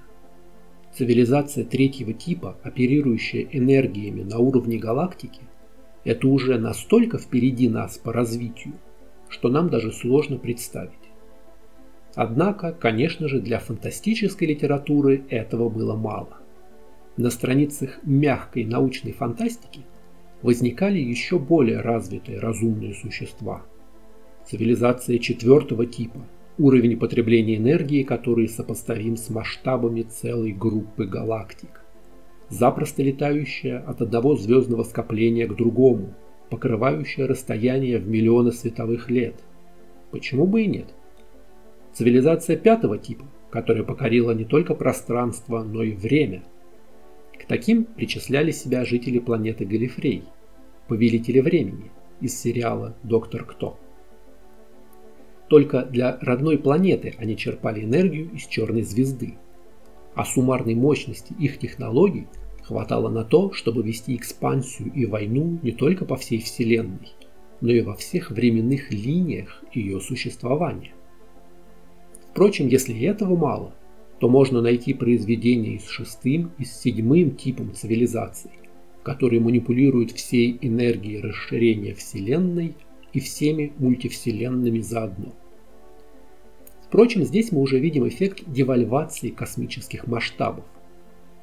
Цивилизация 0.94 1.66
третьего 1.66 2.14
типа, 2.14 2.56
оперирующая 2.62 3.48
энергиями 3.52 4.22
на 4.22 4.38
уровне 4.38 4.78
галактики, 4.78 5.42
это 6.04 6.28
уже 6.28 6.60
настолько 6.60 7.18
впереди 7.18 7.68
нас 7.68 7.98
по 7.98 8.14
развитию, 8.14 8.76
что 9.28 9.50
нам 9.50 9.68
даже 9.72 9.92
сложно 9.92 10.38
представить. 10.38 11.10
Однако, 12.14 12.74
конечно 12.74 13.28
же, 13.28 13.42
для 13.42 13.58
фантастической 13.58 14.48
литературы 14.48 15.24
этого 15.30 15.68
было 15.68 15.96
мало. 15.96 16.38
На 17.18 17.32
страницах 17.32 17.98
мягкой 18.04 18.66
научной 18.66 19.14
фантастики 19.14 19.80
возникали 20.42 21.00
еще 21.00 21.40
более 21.40 21.82
развитые 21.82 22.40
разумные 22.40 22.94
существа. 22.94 23.64
Цивилизация 24.46 25.18
четвертого 25.20 25.86
типа, 25.86 26.26
уровень 26.58 26.98
потребления 26.98 27.58
энергии, 27.58 28.04
который 28.04 28.48
сопоставим 28.48 29.18
с 29.18 29.30
масштабами 29.30 30.02
целой 30.02 30.52
группы 30.52 31.06
галактик. 31.06 31.82
Запросто 32.50 33.02
летающая 33.02 33.80
от 33.80 34.02
одного 34.02 34.36
звездного 34.36 34.84
скопления 34.84 35.48
к 35.48 35.56
другому, 35.56 36.14
покрывающая 36.50 37.28
расстояние 37.28 37.98
в 37.98 38.08
миллионы 38.08 38.52
световых 38.52 39.10
лет. 39.10 39.36
Почему 40.12 40.46
бы 40.46 40.64
и 40.64 40.68
нет? 40.68 40.88
Цивилизация 41.94 42.58
пятого 42.58 42.98
типа, 42.98 43.26
которая 43.50 43.84
покорила 43.84 44.32
не 44.32 44.44
только 44.44 44.76
пространство, 44.76 45.64
но 45.64 45.84
и 45.84 45.94
время. 45.94 46.44
К 47.40 47.46
таким 47.46 47.86
причисляли 47.86 48.52
себя 48.52 48.86
жители 48.86 49.20
планеты 49.20 49.66
Галифрей, 49.66 50.24
повелители 50.88 51.40
времени, 51.40 51.92
из 52.22 52.40
сериала 52.40 52.96
«Доктор 53.04 53.46
Кто». 53.46 53.80
Только 55.52 55.84
для 55.84 56.18
родной 56.22 56.58
планеты 56.58 57.14
они 57.18 57.36
черпали 57.36 57.84
энергию 57.84 58.32
из 58.32 58.48
черной 58.48 58.84
звезды. 58.84 59.34
А 60.16 60.24
суммарной 60.24 60.76
мощности 60.76 61.34
их 61.38 61.58
технологий 61.60 62.28
хватало 62.64 63.10
на 63.10 63.26
то, 63.26 63.52
чтобы 63.52 63.84
вести 63.84 64.16
экспансию 64.16 64.94
и 64.94 65.06
войну 65.06 65.60
не 65.62 65.74
только 65.74 66.06
по 66.06 66.16
всей 66.16 66.40
Вселенной, 66.40 67.12
но 67.60 67.70
и 67.70 67.82
во 67.82 67.96
всех 67.96 68.32
временных 68.32 68.94
линиях 68.94 69.62
ее 69.74 70.00
существования. 70.00 70.94
Впрочем, 72.30 72.70
если 72.70 72.98
этого 73.02 73.36
мало, 73.36 73.74
то 74.22 74.30
можно 74.30 74.62
найти 74.62 74.94
произведения 74.94 75.80
с 75.80 75.88
шестым, 75.88 76.52
и 76.60 76.64
с 76.64 76.80
седьмым 76.80 77.32
типом 77.32 77.74
цивилизаций, 77.74 78.52
которые 79.02 79.42
манипулируют 79.42 80.12
всей 80.12 80.60
энергией 80.62 81.20
расширения 81.22 81.96
Вселенной 81.96 82.76
и 83.14 83.20
всеми 83.20 83.74
мультивселенными 83.80 84.80
заодно. 84.80 85.34
Впрочем, 86.86 87.24
здесь 87.24 87.52
мы 87.52 87.62
уже 87.62 87.80
видим 87.80 88.08
эффект 88.08 88.44
девальвации 88.46 89.30
космических 89.30 90.06
масштабов. 90.06 90.66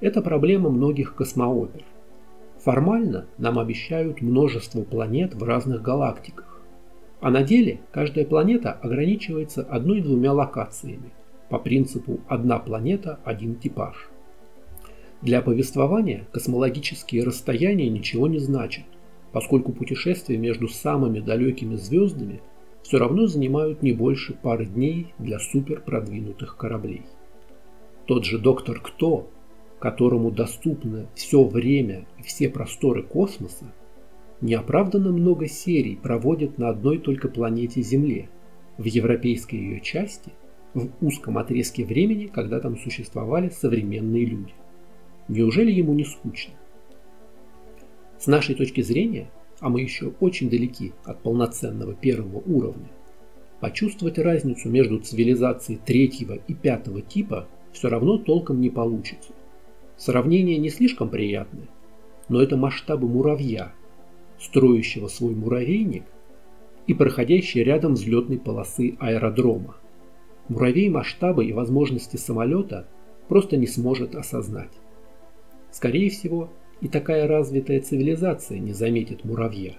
Это 0.00 0.22
проблема 0.22 0.70
многих 0.70 1.16
космоопер. 1.16 1.84
Формально 2.60 3.26
нам 3.38 3.58
обещают 3.58 4.22
множество 4.22 4.82
планет 4.82 5.34
в 5.34 5.42
разных 5.42 5.82
галактиках, 5.82 6.62
а 7.20 7.30
на 7.32 7.42
деле 7.42 7.80
каждая 7.90 8.24
планета 8.24 8.70
ограничивается 8.70 9.64
одной-двумя 9.64 10.32
локациями 10.32 11.10
по 11.48 11.58
принципу 11.58 12.20
«одна 12.28 12.58
планета– 12.58 13.20
один 13.24 13.54
типаж». 13.54 14.08
Для 15.20 15.42
повествования 15.42 16.26
космологические 16.32 17.24
расстояния 17.24 17.88
ничего 17.88 18.28
не 18.28 18.38
значат, 18.38 18.84
поскольку 19.32 19.72
путешествия 19.72 20.36
между 20.36 20.68
самыми 20.68 21.20
далекими 21.20 21.74
звездами 21.74 22.40
все 22.82 22.98
равно 22.98 23.26
занимают 23.26 23.82
не 23.82 23.92
больше 23.92 24.34
пары 24.34 24.66
дней 24.66 25.12
для 25.18 25.38
суперпродвинутых 25.38 26.56
кораблей. 26.56 27.02
Тот 28.06 28.24
же 28.24 28.38
доктор 28.38 28.80
Кто, 28.80 29.28
которому 29.80 30.30
доступно 30.30 31.06
все 31.14 31.44
время 31.44 32.06
и 32.18 32.22
все 32.22 32.48
просторы 32.48 33.02
космоса, 33.02 33.72
неоправданно 34.40 35.10
много 35.10 35.48
серий 35.48 35.96
проводит 35.96 36.58
на 36.58 36.68
одной 36.68 36.98
только 36.98 37.28
планете 37.28 37.82
Земле, 37.82 38.28
в 38.78 38.84
европейской 38.84 39.56
ее 39.56 39.80
части, 39.80 40.32
в 40.78 40.90
узком 41.00 41.38
отрезке 41.38 41.84
времени, 41.84 42.26
когда 42.26 42.60
там 42.60 42.78
существовали 42.78 43.50
современные 43.50 44.24
люди. 44.24 44.52
Неужели 45.28 45.70
ему 45.70 45.92
не 45.94 46.04
скучно? 46.04 46.54
С 48.18 48.26
нашей 48.26 48.54
точки 48.54 48.80
зрения, 48.80 49.30
а 49.60 49.68
мы 49.68 49.80
еще 49.80 50.12
очень 50.20 50.50
далеки 50.50 50.92
от 51.04 51.22
полноценного 51.22 51.94
первого 51.94 52.38
уровня, 52.38 52.88
почувствовать 53.60 54.18
разницу 54.18 54.68
между 54.68 54.98
цивилизацией 54.98 55.80
третьего 55.84 56.34
и 56.34 56.54
пятого 56.54 57.02
типа 57.02 57.48
все 57.72 57.88
равно 57.88 58.18
толком 58.18 58.60
не 58.60 58.70
получится. 58.70 59.32
Сравнение 59.96 60.58
не 60.58 60.70
слишком 60.70 61.08
приятное, 61.08 61.68
но 62.28 62.40
это 62.40 62.56
масштабы 62.56 63.08
муравья, 63.08 63.72
строящего 64.40 65.08
свой 65.08 65.34
муравейник 65.34 66.04
и 66.86 66.94
проходящей 66.94 67.62
рядом 67.62 67.94
взлетной 67.94 68.38
полосы 68.38 68.96
аэродрома. 68.98 69.76
Муравей 70.48 70.88
масштабы 70.88 71.44
и 71.44 71.52
возможности 71.52 72.16
самолета 72.16 72.86
просто 73.28 73.56
не 73.56 73.66
сможет 73.66 74.14
осознать. 74.14 74.72
Скорее 75.70 76.08
всего, 76.10 76.48
и 76.80 76.88
такая 76.88 77.26
развитая 77.26 77.80
цивилизация 77.80 78.58
не 78.58 78.72
заметит 78.72 79.24
муравья. 79.24 79.74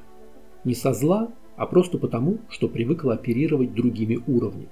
Не 0.63 0.75
со 0.75 0.93
зла, 0.93 1.31
а 1.55 1.65
просто 1.65 1.97
потому, 1.97 2.37
что 2.49 2.67
привыкла 2.67 3.13
оперировать 3.15 3.73
другими 3.73 4.19
уровнями. 4.27 4.69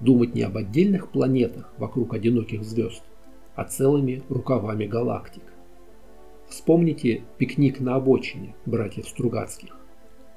Думать 0.00 0.34
не 0.34 0.42
об 0.42 0.56
отдельных 0.56 1.10
планетах 1.10 1.72
вокруг 1.76 2.14
одиноких 2.14 2.64
звезд, 2.64 3.02
а 3.54 3.64
целыми 3.64 4.22
рукавами 4.28 4.86
галактик. 4.86 5.42
Вспомните 6.48 7.22
пикник 7.36 7.80
на 7.80 7.96
обочине 7.96 8.54
братьев 8.64 9.08
Стругацких. 9.08 9.76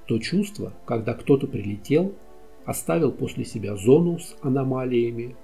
То 0.08 0.18
чувство, 0.20 0.74
когда 0.86 1.14
кто-то 1.14 1.48
прилетел, 1.48 2.14
оставил 2.72 3.12
после 3.12 3.46
себя 3.46 3.76
зону 3.76 4.18
с 4.20 4.36
аномалиями, 4.42 5.36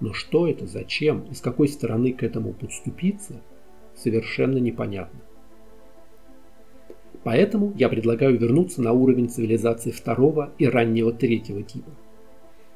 но 0.00 0.14
что 0.14 0.48
это, 0.48 0.66
зачем 0.66 1.26
и 1.30 1.34
с 1.34 1.40
какой 1.40 1.68
стороны 1.68 2.12
к 2.12 2.22
этому 2.22 2.54
подступиться, 2.54 3.42
совершенно 3.94 4.58
непонятно. 4.58 5.20
Поэтому 7.22 7.74
я 7.76 7.88
предлагаю 7.90 8.38
вернуться 8.38 8.80
на 8.80 8.92
уровень 8.92 9.28
цивилизации 9.28 9.90
второго 9.90 10.52
и 10.58 10.66
раннего 10.66 11.12
третьего 11.12 11.62
типа. 11.62 11.90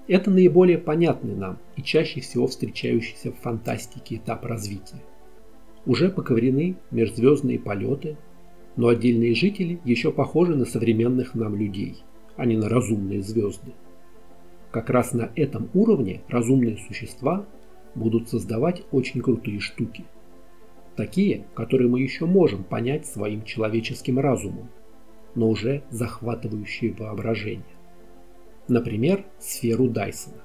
Это 0.06 0.30
наиболее 0.30 0.76
понятный 0.76 1.34
нам 1.34 1.58
и 1.76 1.82
чаще 1.82 2.20
всего 2.20 2.46
встречающийся 2.46 3.32
в 3.32 3.36
фантастике 3.36 4.16
этап 4.16 4.44
развития. 4.44 5.02
Уже 5.86 6.10
поковрены 6.10 6.76
межзвездные 6.90 7.58
полеты, 7.58 8.18
но 8.76 8.88
отдельные 8.88 9.34
жители 9.34 9.80
еще 9.84 10.12
похожи 10.12 10.54
на 10.54 10.66
современных 10.66 11.34
нам 11.34 11.56
людей, 11.56 12.02
а 12.36 12.44
не 12.44 12.56
на 12.56 12.68
разумные 12.68 13.22
звезды. 13.22 13.72
Как 14.74 14.90
раз 14.90 15.12
на 15.12 15.30
этом 15.36 15.70
уровне 15.72 16.22
разумные 16.26 16.78
существа 16.78 17.46
будут 17.94 18.28
создавать 18.28 18.82
очень 18.90 19.20
крутые 19.20 19.60
штуки. 19.60 20.04
Такие, 20.96 21.46
которые 21.54 21.88
мы 21.88 22.00
еще 22.00 22.26
можем 22.26 22.64
понять 22.64 23.06
своим 23.06 23.44
человеческим 23.44 24.18
разумом, 24.18 24.68
но 25.36 25.48
уже 25.48 25.84
захватывающие 25.90 26.92
воображение. 26.92 27.62
Например, 28.66 29.24
сферу 29.38 29.88
Дайсона. 29.88 30.42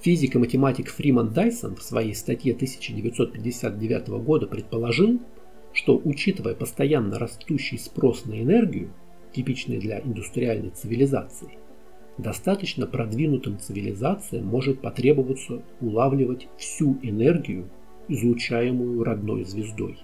Физик 0.00 0.36
и 0.36 0.38
математик 0.38 0.88
Фриман 0.88 1.28
Дайсон 1.28 1.76
в 1.76 1.82
своей 1.82 2.14
статье 2.14 2.54
1959 2.54 4.08
года 4.24 4.46
предположил, 4.46 5.20
что 5.74 6.00
учитывая 6.02 6.54
постоянно 6.54 7.18
растущий 7.18 7.78
спрос 7.78 8.24
на 8.24 8.40
энергию, 8.40 8.94
типичный 9.34 9.76
для 9.76 10.00
индустриальной 10.00 10.70
цивилизации, 10.70 11.58
достаточно 12.18 12.86
продвинутым 12.86 13.58
цивилизациям 13.58 14.46
может 14.46 14.80
потребоваться 14.80 15.62
улавливать 15.80 16.48
всю 16.56 16.98
энергию 17.02 17.68
излучаемую 18.08 19.02
родной 19.02 19.44
звездой. 19.44 19.98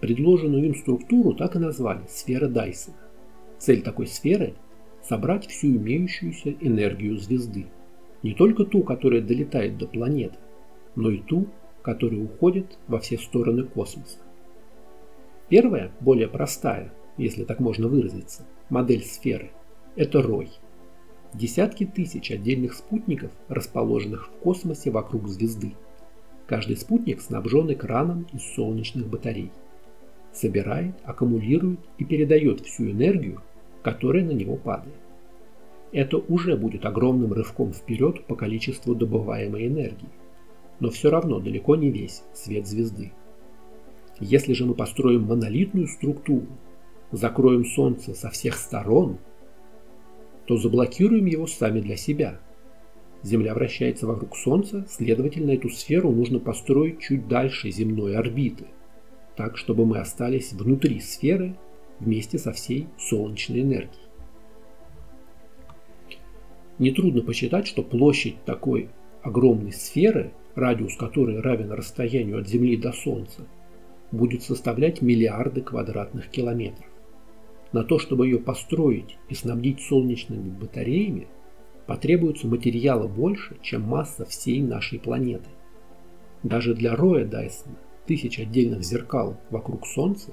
Предложенную 0.00 0.66
им 0.66 0.74
структуру 0.74 1.34
так 1.34 1.56
и 1.56 1.58
назвали 1.58 2.02
сфера 2.08 2.48
Дайсона. 2.48 2.96
Цель 3.58 3.82
такой 3.82 4.06
сферы– 4.06 4.54
собрать 5.02 5.46
всю 5.46 5.68
имеющуюся 5.68 6.54
энергию 6.60 7.18
звезды. 7.18 7.66
Не 8.22 8.34
только 8.34 8.64
ту, 8.64 8.82
которая 8.82 9.20
долетает 9.20 9.76
до 9.78 9.86
планеты, 9.86 10.36
но 10.96 11.10
и 11.10 11.18
ту, 11.18 11.46
которая 11.82 12.20
уходит 12.22 12.78
во 12.88 12.98
все 12.98 13.18
стороны 13.18 13.64
космоса. 13.64 14.18
Первая, 15.48 15.92
более 16.00 16.28
простая, 16.28 16.92
если 17.18 17.44
так 17.44 17.60
можно 17.60 17.86
выразиться, 17.86 18.46
модель 18.70 19.04
сферы– 19.04 19.50
это 19.96 20.22
рой. 20.22 20.48
Десятки 21.34 21.84
тысяч 21.84 22.30
отдельных 22.30 22.74
спутников, 22.74 23.30
расположенных 23.48 24.28
в 24.28 24.30
космосе 24.42 24.90
вокруг 24.90 25.28
звезды– 25.28 25.74
Каждый 26.46 26.76
спутник 26.76 27.22
снабжен 27.22 27.72
экраном 27.72 28.26
из 28.32 28.42
солнечных 28.54 29.08
батарей. 29.08 29.50
Собирает, 30.32 30.94
аккумулирует 31.04 31.80
и 31.96 32.04
передает 32.04 32.60
всю 32.60 32.90
энергию, 32.90 33.40
которая 33.82 34.24
на 34.24 34.32
него 34.32 34.56
падает. 34.56 34.94
Это 35.92 36.18
уже 36.18 36.56
будет 36.56 36.84
огромным 36.84 37.32
рывком 37.32 37.72
вперед 37.72 38.26
по 38.26 38.34
количеству 38.34 38.94
добываемой 38.94 39.68
энергии, 39.68 40.08
но 40.80 40.90
все 40.90 41.08
равно 41.08 41.38
далеко 41.38 41.76
не 41.76 41.90
весь 41.90 42.24
свет 42.34 42.66
звезды. 42.66 43.12
Если 44.20 44.52
же 44.52 44.66
мы 44.66 44.74
построим 44.74 45.22
монолитную 45.22 45.86
структуру, 45.86 46.46
закроем 47.10 47.64
Солнце 47.64 48.14
со 48.14 48.28
всех 48.28 48.56
сторон, 48.56 49.18
то 50.46 50.56
заблокируем 50.56 51.26
его 51.26 51.46
сами 51.46 51.80
для 51.80 51.96
себя– 51.96 52.40
Земля 53.24 53.54
вращается 53.54 54.06
вокруг 54.06 54.36
Солнца, 54.36 54.84
следовательно, 54.86 55.52
эту 55.52 55.70
сферу 55.70 56.12
нужно 56.12 56.38
построить 56.38 57.00
чуть 57.00 57.26
дальше 57.26 57.70
земной 57.70 58.16
орбиты, 58.16 58.66
так, 59.34 59.56
чтобы 59.56 59.86
мы 59.86 59.98
остались 59.98 60.52
внутри 60.52 61.00
сферы 61.00 61.56
вместе 62.00 62.38
со 62.38 62.52
всей 62.52 62.86
солнечной 62.98 63.62
энергией. 63.62 64.04
Нетрудно 66.78 67.22
посчитать, 67.22 67.66
что 67.66 67.82
площадь 67.82 68.44
такой 68.44 68.90
огромной 69.22 69.72
сферы, 69.72 70.34
радиус 70.54 70.94
которой 70.98 71.40
равен 71.40 71.72
расстоянию 71.72 72.38
от 72.38 72.46
Земли 72.46 72.76
до 72.76 72.92
Солнца, 72.92 73.46
будет 74.12 74.42
составлять 74.42 75.00
миллиарды 75.00 75.62
квадратных 75.62 76.28
километров. 76.28 76.90
На 77.74 77.82
то, 77.82 77.98
чтобы 77.98 78.26
ее 78.26 78.38
построить 78.38 79.18
и 79.28 79.34
снабдить 79.34 79.80
солнечными 79.80 80.48
батареями, 80.48 81.26
потребуется 81.88 82.46
материала 82.46 83.08
больше, 83.08 83.56
чем 83.62 83.82
масса 83.82 84.24
всей 84.26 84.62
нашей 84.62 85.00
планеты. 85.00 85.50
Даже 86.44 86.76
для 86.76 86.94
роя 86.94 87.24
Дайсона, 87.24 87.74
тысяч 88.06 88.38
отдельных 88.38 88.84
зеркал 88.84 89.40
вокруг 89.50 89.88
Солнца, 89.88 90.30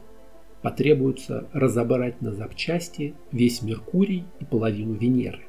потребуется 0.61 1.49
разобрать 1.51 2.21
на 2.21 2.31
запчасти 2.31 3.15
весь 3.31 3.63
Меркурий 3.63 4.25
и 4.39 4.45
половину 4.45 4.93
Венеры. 4.93 5.41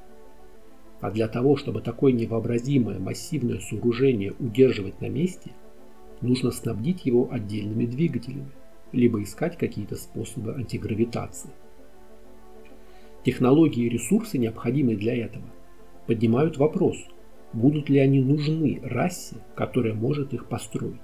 А 1.03 1.11
для 1.11 1.29
того, 1.29 1.59
чтобы 1.59 1.83
такое 1.83 2.13
невообразимое 2.13 3.01
массивное 3.01 3.59
сооружение 3.59 4.33
удерживать 4.39 4.99
на 5.03 5.11
месте, 5.11 5.51
нужно 6.23 6.53
снабдить 6.53 7.05
его 7.05 7.29
отдельными 7.31 7.85
двигателями, 7.85 8.49
либо 8.93 9.23
искать 9.23 9.59
какие-то 9.59 9.97
способы 9.97 10.55
антигравитации. 10.55 11.51
Технологии 13.25 13.85
и 13.85 13.89
ресурсы, 13.89 14.39
необходимые 14.39 14.97
для 14.97 15.17
этого, 15.17 15.45
поднимают 16.07 16.57
вопрос, 16.57 16.97
будут 17.53 17.89
ли 17.89 17.99
они 17.99 18.21
нужны 18.21 18.81
расе, 18.83 19.37
которая 19.55 19.95
может 19.95 20.35
их 20.35 20.47
построить. 20.47 21.01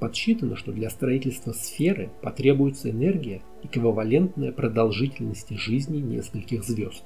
Подсчитано, 0.00 0.56
что 0.56 0.72
для 0.72 0.90
строительства 0.90 1.52
сферы 1.52 2.10
потребуется 2.22 2.90
энергия, 2.90 3.42
эквивалентная 3.62 4.50
продолжительности 4.50 5.54
жизни 5.54 5.98
нескольких 5.98 6.64
звезд. 6.64 7.04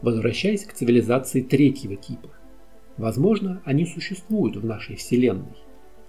Возвращаясь 0.00 0.64
к 0.64 0.72
цивилизации 0.72 1.42
третьего 1.42 1.94
типа. 1.94 2.30
Возможно, 2.96 3.62
они 3.64 3.84
существуют 3.84 4.56
в 4.56 4.64
нашей 4.64 4.96
Вселенной, 4.96 5.56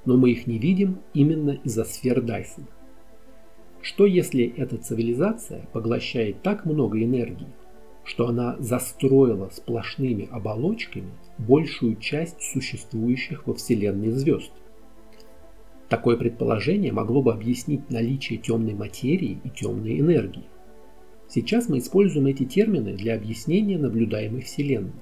но 0.06 0.17
мы 0.17 0.32
их 0.32 0.47
не 0.47 0.58
видим 0.58 1.02
именно 1.13 1.60
из-за 1.63 1.84
сфер 1.84 2.21
Дайсона. 2.21 2.67
Что 3.82 4.06
если 4.06 4.54
эта 4.58 4.78
цивилизация 4.78 5.67
поглощает 5.74 6.44
так 6.44 6.65
много 6.65 7.02
энергии, 7.04 7.48
что 8.04 8.28
она 8.28 8.56
застроила 8.60 9.50
сплошными 9.50 10.28
оболочками 10.32 11.12
большую 11.39 11.96
часть 11.96 12.41
существующих 12.41 13.48
во 13.48 13.56
Вселенной 13.56 14.12
звезд? 14.12 14.52
Такое 15.89 16.15
предположение 16.15 16.94
могло 16.94 17.22
бы 17.22 17.34
объяснить 17.34 17.89
наличие 17.89 18.39
темной 18.39 18.76
материи 18.76 19.41
и 19.44 19.50
темной 19.50 20.00
энергии. 20.00 20.46
Сейчас 21.28 21.67
мы 21.67 21.80
используем 21.80 22.28
эти 22.28 22.46
термины 22.46 22.94
для 22.94 23.15
объяснения 23.15 23.78
наблюдаемой 23.78 24.41
Вселенной. 24.41 24.94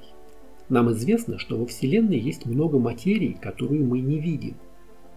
Нам 0.69 0.91
известно, 0.91 1.37
что 1.37 1.57
во 1.57 1.65
Вселенной 1.65 2.17
есть 2.17 2.45
много 2.45 2.79
материи, 2.79 3.37
которую 3.41 3.85
мы 3.85 3.99
не 3.99 4.19
видим, 4.19 4.55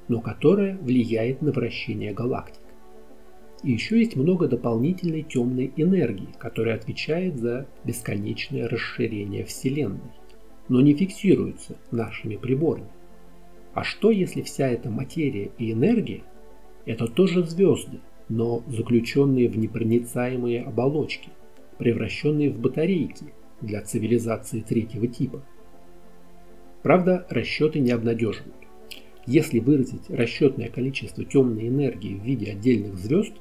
но 0.08 0.20
которая 0.20 0.76
влияет 0.78 1.42
на 1.42 1.52
вращение 1.52 2.12
галактик. 2.12 2.61
И 3.62 3.70
еще 3.70 3.98
есть 3.98 4.16
много 4.16 4.48
дополнительной 4.48 5.22
темной 5.22 5.72
энергии, 5.76 6.28
которая 6.38 6.76
отвечает 6.76 7.38
за 7.38 7.66
бесконечное 7.84 8.68
расширение 8.68 9.44
Вселенной, 9.44 10.00
но 10.68 10.80
не 10.80 10.94
фиксируется 10.94 11.76
нашими 11.90 12.36
приборами. 12.36 12.88
А 13.72 13.84
что 13.84 14.10
если 14.10 14.42
вся 14.42 14.68
эта 14.68 14.90
материя 14.90 15.50
и 15.58 15.72
энергия– 15.72 16.22
это 16.84 17.06
тоже 17.06 17.44
звезды, 17.44 18.00
но 18.28 18.64
заключенные 18.66 19.48
в 19.48 19.56
непроницаемые 19.56 20.62
оболочки, 20.62 21.30
превращенные 21.78 22.50
в 22.50 22.58
батарейки 22.58 23.26
для 23.60 23.82
цивилизации 23.82 24.60
третьего 24.60 25.06
типа. 25.06 25.44
Правда, 26.82 27.26
расчеты 27.30 27.78
не 27.78 27.92
обнадеживают. 27.92 28.56
Если 29.24 29.60
выразить 29.60 30.10
расчетное 30.10 30.68
количество 30.68 31.24
темной 31.24 31.68
энергии 31.68 32.14
в 32.14 32.24
виде 32.24 32.50
отдельных 32.50 32.96
звезд, 32.96 33.32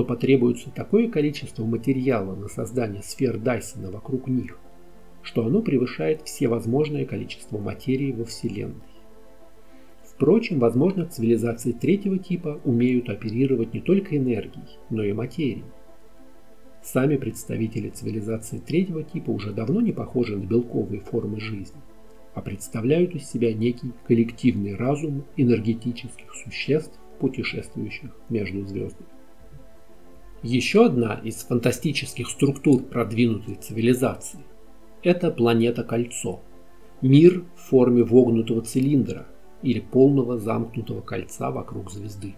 то 0.00 0.04
потребуется 0.06 0.70
такое 0.70 1.10
количество 1.10 1.62
материала 1.62 2.34
на 2.34 2.48
создание 2.48 3.02
сфер 3.02 3.36
Дайсона 3.36 3.90
вокруг 3.90 4.28
них, 4.28 4.58
что 5.20 5.44
оно 5.44 5.60
превышает 5.60 6.22
все 6.22 6.48
возможное 6.48 7.04
количество 7.04 7.58
материи 7.58 8.12
во 8.12 8.24
Вселенной. 8.24 8.80
Впрочем, 10.02 10.58
возможно, 10.58 11.04
цивилизации 11.04 11.72
третьего 11.72 12.16
типа 12.16 12.62
умеют 12.64 13.10
оперировать 13.10 13.74
не 13.74 13.80
только 13.82 14.16
энергией, 14.16 14.78
но 14.88 15.04
и 15.04 15.12
материей. 15.12 15.64
Сами 16.82 17.18
представители 17.18 17.90
цивилизации 17.90 18.56
третьего 18.56 19.02
типа 19.02 19.28
уже 19.28 19.52
давно 19.52 19.82
не 19.82 19.92
похожи 19.92 20.34
на 20.34 20.46
белковые 20.46 21.02
формы 21.02 21.40
жизни, 21.40 21.82
а 22.32 22.40
представляют 22.40 23.14
из 23.14 23.30
себя 23.30 23.52
некий 23.52 23.92
коллективный 24.06 24.76
разум 24.76 25.26
энергетических 25.36 26.32
существ, 26.32 26.98
путешествующих 27.18 28.16
между 28.30 28.64
звездами. 28.64 29.19
Еще 30.42 30.86
одна 30.86 31.20
из 31.22 31.36
фантастических 31.42 32.30
структур 32.30 32.82
продвинутой 32.82 33.56
цивилизации– 33.56 34.40
это 35.02 35.30
планета-кольцо. 35.30 36.40
Мир 37.02 37.44
в 37.56 37.68
форме 37.68 38.02
вогнутого 38.02 38.62
цилиндра, 38.62 39.26
или 39.62 39.80
полного 39.80 40.38
замкнутого 40.38 41.02
кольца 41.02 41.50
вокруг 41.50 41.90
звезды. 41.90 42.34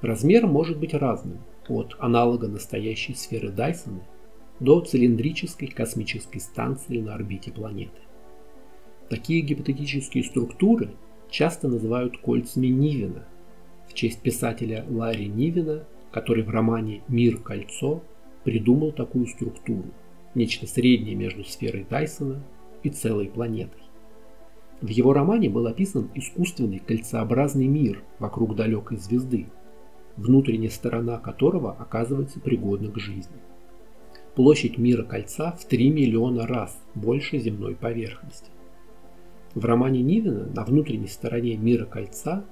Размер 0.00 0.46
может 0.46 0.78
быть 0.78 0.94
разным, 0.94 1.40
от 1.68 1.94
аналога 1.98 2.48
настоящей 2.48 3.14
сферы 3.14 3.50
Дайсона 3.50 4.02
до 4.58 4.80
цилиндрической 4.80 5.68
космической 5.68 6.38
станции 6.38 7.00
на 7.00 7.14
орбите 7.14 7.52
планеты. 7.52 8.00
Такие 9.10 9.42
гипотетические 9.42 10.24
структуры 10.24 10.94
часто 11.28 11.68
называют 11.68 12.18
кольцами 12.18 12.68
Нивена 12.68 13.26
в 13.88 13.94
честь 13.94 14.22
писателя 14.22 14.86
Ларри 14.88 15.28
Нивена, 15.28 15.84
который 16.10 16.42
в 16.42 16.50
романе 16.50 17.02
«Мир-кольцо» 17.08 18.02
придумал 18.44 18.92
такую 18.92 19.26
структуру, 19.26 19.84
нечто 20.34 20.66
среднее 20.66 21.14
между 21.14 21.44
сферой 21.44 21.86
Дайсона 21.88 22.42
и 22.82 22.90
целой 22.90 23.28
планетой. 23.28 23.82
В 24.80 24.88
его 24.88 25.12
романе 25.12 25.50
был 25.50 25.66
описан 25.66 26.10
искусственный 26.14 26.78
кольцеобразный 26.78 27.66
мир 27.66 28.02
вокруг 28.18 28.56
далекой 28.56 28.96
звезды, 28.96 29.46
внутренняя 30.16 30.70
сторона 30.70 31.18
которого 31.18 31.72
оказывается 31.72 32.40
пригодна 32.40 32.90
к 32.90 32.98
жизни. 32.98 33.36
Площадь 34.34 34.78
мира 34.78 35.02
кольца 35.02 35.52
в 35.52 35.64
3 35.66 35.90
миллиона 35.90 36.46
раз 36.46 36.82
больше 36.94 37.38
земной 37.38 37.74
поверхности. 37.74 38.50
В 39.54 39.64
романе 39.64 40.00
Нивена 40.00 40.46
на 40.46 40.64
внутренней 40.64 41.08
стороне 41.08 41.56
мира 41.56 41.84
кольца 41.84 42.44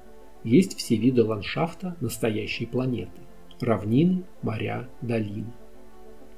есть 0.45 0.77
все 0.77 0.97
виды 0.97 1.25
ландшафта 1.25 1.97
настоящей 2.01 2.67
планеты– 2.67 3.23
равнины, 3.61 4.25
моря, 4.43 4.89
долины. 5.01 5.53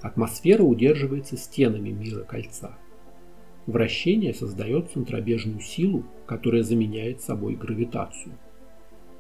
Атмосфера 0.01 0.63
удерживается 0.63 1.37
стенами 1.37 1.91
мира 1.91 2.25
кольца– 2.25 2.79
Вращение 3.67 4.33
создает 4.33 4.91
центробежную 4.91 5.61
силу, 5.61 6.05
которая 6.27 6.63
заменяет 6.63 7.21
собой 7.21 7.55
гравитацию. 7.55 8.35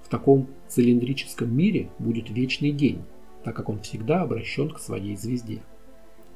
В 0.02 0.08
таком 0.08 0.48
цилиндрическом 0.66 1.54
мире 1.54 1.90
будет 1.98 2.30
вечный 2.30 2.72
день, 2.72 3.04
так 3.44 3.54
как 3.54 3.68
он 3.68 3.80
всегда 3.80 4.22
обращен 4.22 4.70
к 4.70 4.80
своей 4.80 5.14
звезде. 5.14 5.62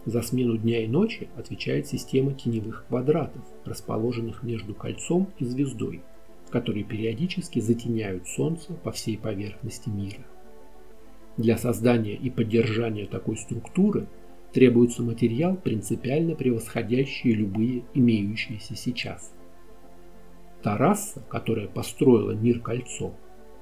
За 0.05 0.20
смену 0.20 0.59
дня 0.59 0.85
и 0.85 0.87
ночи 0.87 1.29
отвечает 1.37 1.87
система 1.87 2.35
теневых 2.35 2.85
квадратов, 2.87 3.42
расположенных 3.64 4.42
между 4.42 4.74
кольцом 4.74 5.33
и 5.38 5.44
звездой, 5.44 6.03
которые 6.50 6.85
периодически 6.85 7.59
затеняют 7.59 8.29
Солнце 8.29 8.74
по 8.74 8.92
всей 8.92 9.16
поверхности 9.18 9.88
мира. 9.88 10.24
Для 11.37 11.59
создания 11.59 12.14
и 12.14 12.31
поддержания 12.31 13.07
такой 13.07 13.37
структуры 13.37 14.07
требуется 14.53 15.03
материал, 15.03 15.57
принципиально 15.57 16.37
превосходящий 16.37 17.33
любые 17.33 17.83
имеющиеся 17.92 18.77
сейчас. 18.77 19.35
Та 20.62 20.79
раса, 20.79 21.20
которая 21.29 21.66
построила 21.66 22.31
мир-кольцо, 22.31 23.12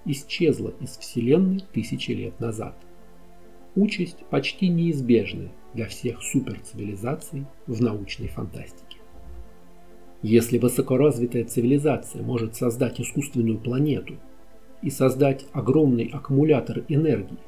исчезла 0.04 0.74
из 0.80 0.98
Вселенной 0.98 1.62
тысячи 1.72 2.11
лет 2.11 2.38
назад. 2.40 2.76
Участь 3.74 4.18
почти 4.28 4.68
неизбежная 4.68 5.50
для 5.72 5.87
всех 5.87 6.20
суперцивилизаций 6.22 7.46
в 7.66 7.80
научной 7.80 8.28
фантастике. 8.28 8.98
Если 10.20 10.58
высокоразвитая 10.58 11.44
цивилизация 11.44 12.22
может 12.22 12.54
создать 12.54 13.00
искусственную 13.00 13.58
планету 13.58 14.16
и 14.82 14.90
создать 14.90 15.46
огромный 15.52 16.11
аккумулятор 16.12 16.85
энергии, 16.88 17.38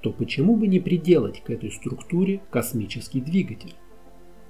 то 0.00 0.12
почему 0.12 0.56
бы 0.56 0.66
не 0.66 0.80
приделать 0.80 1.42
к 1.42 1.50
этой 1.50 1.70
структуре 1.70 2.40
космический 2.50 3.20
двигатель? 3.20 3.74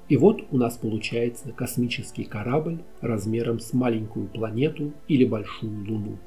И 0.08 0.16
вот 0.16 0.44
у 0.50 0.56
нас 0.56 0.76
получается 0.76 1.52
космический 1.52 2.24
корабль 2.24 2.80
размером 3.00 3.60
с 3.60 3.72
маленькую 3.72 4.26
планету 4.26 4.92
или 5.06 5.24
большую 5.24 5.88
Луну. 5.88 6.18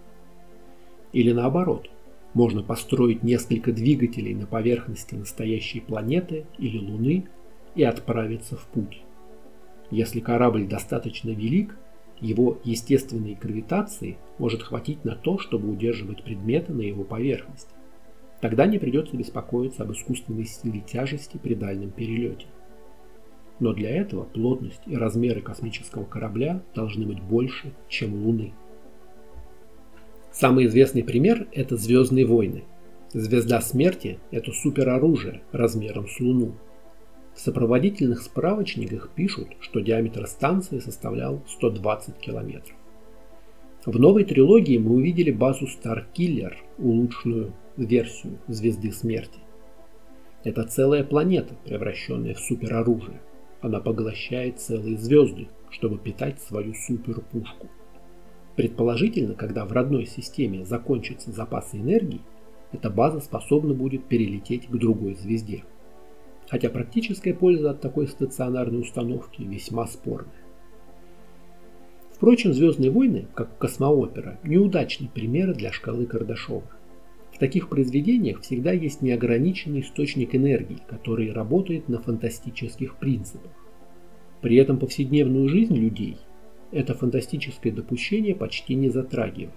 Или 1.12 1.32
наоборот, 1.32 1.90
можно 2.34 2.64
построить 2.64 3.24
несколько 3.24 3.72
двигателей 3.72 4.34
на 4.34 4.48
поверхности 4.48 5.16
настоящей 5.16 5.82
планеты 5.82 6.46
или 6.58 6.78
Луны 6.78 7.28
и 7.76 7.84
отправиться 7.84 8.56
в 8.56 8.66
путь. 8.68 9.02
Если 9.92 10.22
корабль 10.22 10.66
достаточно 10.66 11.30
велик, 11.30 11.76
его 12.20 12.58
естественной 12.64 13.36
гравитации 13.36 14.18
может 14.38 14.64
хватить 14.64 15.04
на 15.04 15.16
то, 15.16 15.38
чтобы 15.38 15.70
удерживать 15.70 16.24
предметы 16.24 16.74
на 16.74 16.82
его 16.82 17.04
поверхности. 17.04 17.70
Тогда 18.44 18.66
не 18.66 18.78
придется 18.78 19.16
беспокоиться 19.16 19.84
об 19.84 19.94
искусственной 19.94 20.44
силе 20.44 20.82
тяжести 20.82 21.38
при 21.38 21.54
дальнем 21.56 21.92
перелете. 21.92 22.48
Но 23.62 23.72
для 23.72 23.90
этого 23.90 24.26
плотность 24.26 24.82
и 24.86 24.98
размеры 24.98 25.40
космического 25.40 26.04
корабля 26.04 26.62
должны 26.76 27.06
быть 27.06 27.22
больше, 27.22 27.72
чем 27.88 28.14
Луны. 28.22 28.52
Самый 30.34 30.66
известный 30.66 31.06
пример– 31.06 31.48
это 31.54 31.78
«Звездные 31.78 32.26
войны». 32.26 32.66
Звезда 33.14 33.62
смерти– 33.62 34.20
это 34.32 34.52
супероружие 34.52 35.42
размером 35.54 36.10
с 36.10 36.20
Луну. 36.20 36.58
В 37.34 37.40
сопроводительных 37.40 38.22
справочниках 38.22 39.10
пишут, 39.16 39.56
что 39.62 39.80
диаметр 39.80 40.28
станции 40.28 40.80
составлял 40.80 41.42
120 41.48 42.18
километров. 42.18 42.76
В 43.86 43.98
новой 43.98 44.26
трилогии 44.26 44.78
мы 44.78 44.96
увидели 44.96 45.32
базу 45.32 45.66
Starkiller, 45.66 46.56
улучшенную 46.78 47.54
версию 47.78 48.40
Звезды 48.48 48.92
Смерти. 48.92 49.40
Это 50.44 50.64
целая 50.64 51.04
планета, 51.04 51.56
превращенная 51.66 52.34
в 52.34 52.40
супероружие. 52.40 53.22
Она 53.62 53.80
поглощает 53.80 54.60
целые 54.60 54.98
звезды, 54.98 55.48
чтобы 55.70 55.98
питать 55.98 56.42
свою 56.42 56.74
суперпушку. 56.74 57.68
Предположительно, 58.56 59.34
когда 59.34 59.66
в 59.66 59.72
родной 59.72 60.06
системе 60.06 60.66
закончатся 60.66 61.32
запасы 61.32 61.78
энергии, 61.78 62.22
эта 62.72 62.90
база 62.90 63.20
способна 63.20 63.74
будет 63.74 64.06
перелететь 64.06 64.68
к 64.68 64.76
другой 64.76 65.16
звезде. 65.16 65.64
Хотя 66.50 66.70
практическая 66.70 67.34
польза 67.34 67.72
от 67.72 67.82
такой 67.82 68.08
стационарной 68.08 68.82
установки 68.82 69.42
весьма 69.42 69.88
спорная. 69.88 70.34
Впрочем, 72.12 72.54
«Звездные 72.54 72.92
войны», 72.92 73.28
как 73.34 73.58
космоопера, 73.58 74.40
неудачный 74.44 75.10
пример 75.10 75.56
для 75.56 75.72
шкалы 75.72 76.06
Кардашова. 76.06 76.64
Таких 77.44 77.68
произведениях 77.68 78.40
всегда 78.40 78.72
есть 78.72 79.02
неограниченный 79.02 79.82
источник 79.82 80.34
энергии, 80.34 80.78
который 80.88 81.30
работает 81.30 81.90
на 81.90 82.02
фантастических 82.02 82.96
принципах. 82.96 83.52
При 84.40 84.56
этом 84.56 84.80
повседневную 84.80 85.50
жизнь 85.50 85.76
людей 85.76 86.16
это 86.72 86.94
фантастическое 86.94 87.74
допущение 87.74 88.34
почти 88.34 88.76
не 88.76 88.88
затрагивает. 88.88 89.52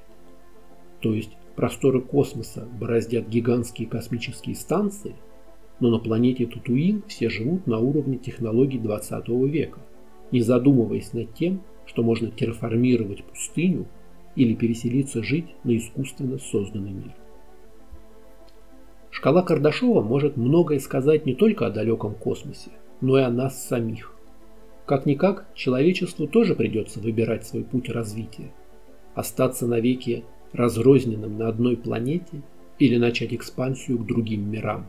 То 1.00 1.14
есть 1.14 1.30
просторы 1.54 2.00
космоса 2.00 2.66
бороздят 2.80 3.28
гигантские 3.28 3.86
космические 3.86 4.56
станции, 4.56 5.14
но 5.78 5.88
на 5.88 6.00
планете 6.00 6.44
Татуин 6.46 7.04
все 7.06 7.28
живут 7.28 7.68
на 7.68 7.78
уровне 7.78 8.18
технологий 8.18 8.80
20 8.80 9.28
века, 9.48 9.78
не 10.32 10.40
задумываясь 10.40 11.12
над 11.12 11.32
тем, 11.34 11.62
что 11.84 12.02
можно 12.02 12.32
терраформировать 12.32 13.22
пустыню 13.22 13.86
или 14.34 14.56
переселиться 14.56 15.22
жить 15.22 15.54
на 15.62 15.76
искусственно 15.76 16.38
созданный 16.38 16.90
мир. 16.90 17.14
Шкала 19.16 19.40
Кардашова 19.40 20.02
может 20.02 20.36
многое 20.36 20.78
сказать 20.78 21.24
не 21.24 21.34
только 21.34 21.66
о 21.66 21.70
далеком 21.70 22.14
космосе, 22.14 22.68
но 23.00 23.18
и 23.18 23.22
о 23.22 23.30
нас 23.30 23.66
самих. 23.66 24.12
Как-никак, 24.84 25.46
человечеству 25.54 26.26
тоже 26.26 26.54
придется 26.54 27.00
выбирать 27.00 27.46
свой 27.46 27.64
путь 27.64 27.88
развития. 27.88 28.52
Остаться 29.14 29.66
навеки 29.66 30.22
разрозненным 30.52 31.38
на 31.38 31.48
одной 31.48 31.78
планете 31.78 32.42
или 32.78 32.98
начать 32.98 33.32
экспансию 33.32 33.98
к 34.00 34.04
другим 34.04 34.50
мирам. 34.50 34.86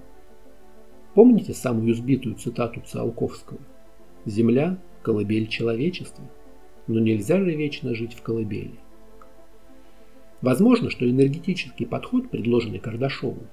Помните 1.13 1.53
самую 1.53 1.93
избитую 1.93 2.35
цитату 2.35 2.81
Циолковского? 2.85 3.61
«Земля– 4.25 4.77
колыбель 5.03 5.47
человечества» 5.47 6.25
но 6.87 7.01
нельзя 7.01 7.41
же 7.41 7.53
вечно 7.53 7.93
жить 7.93 8.13
в 8.13 8.21
колыбели. 8.21 8.79
Возможно, 10.41 10.89
что 10.89 11.09
энергетический 11.09 11.85
подход, 11.85 12.29
предложенный 12.29 12.79
Кардашовым, 12.79 13.47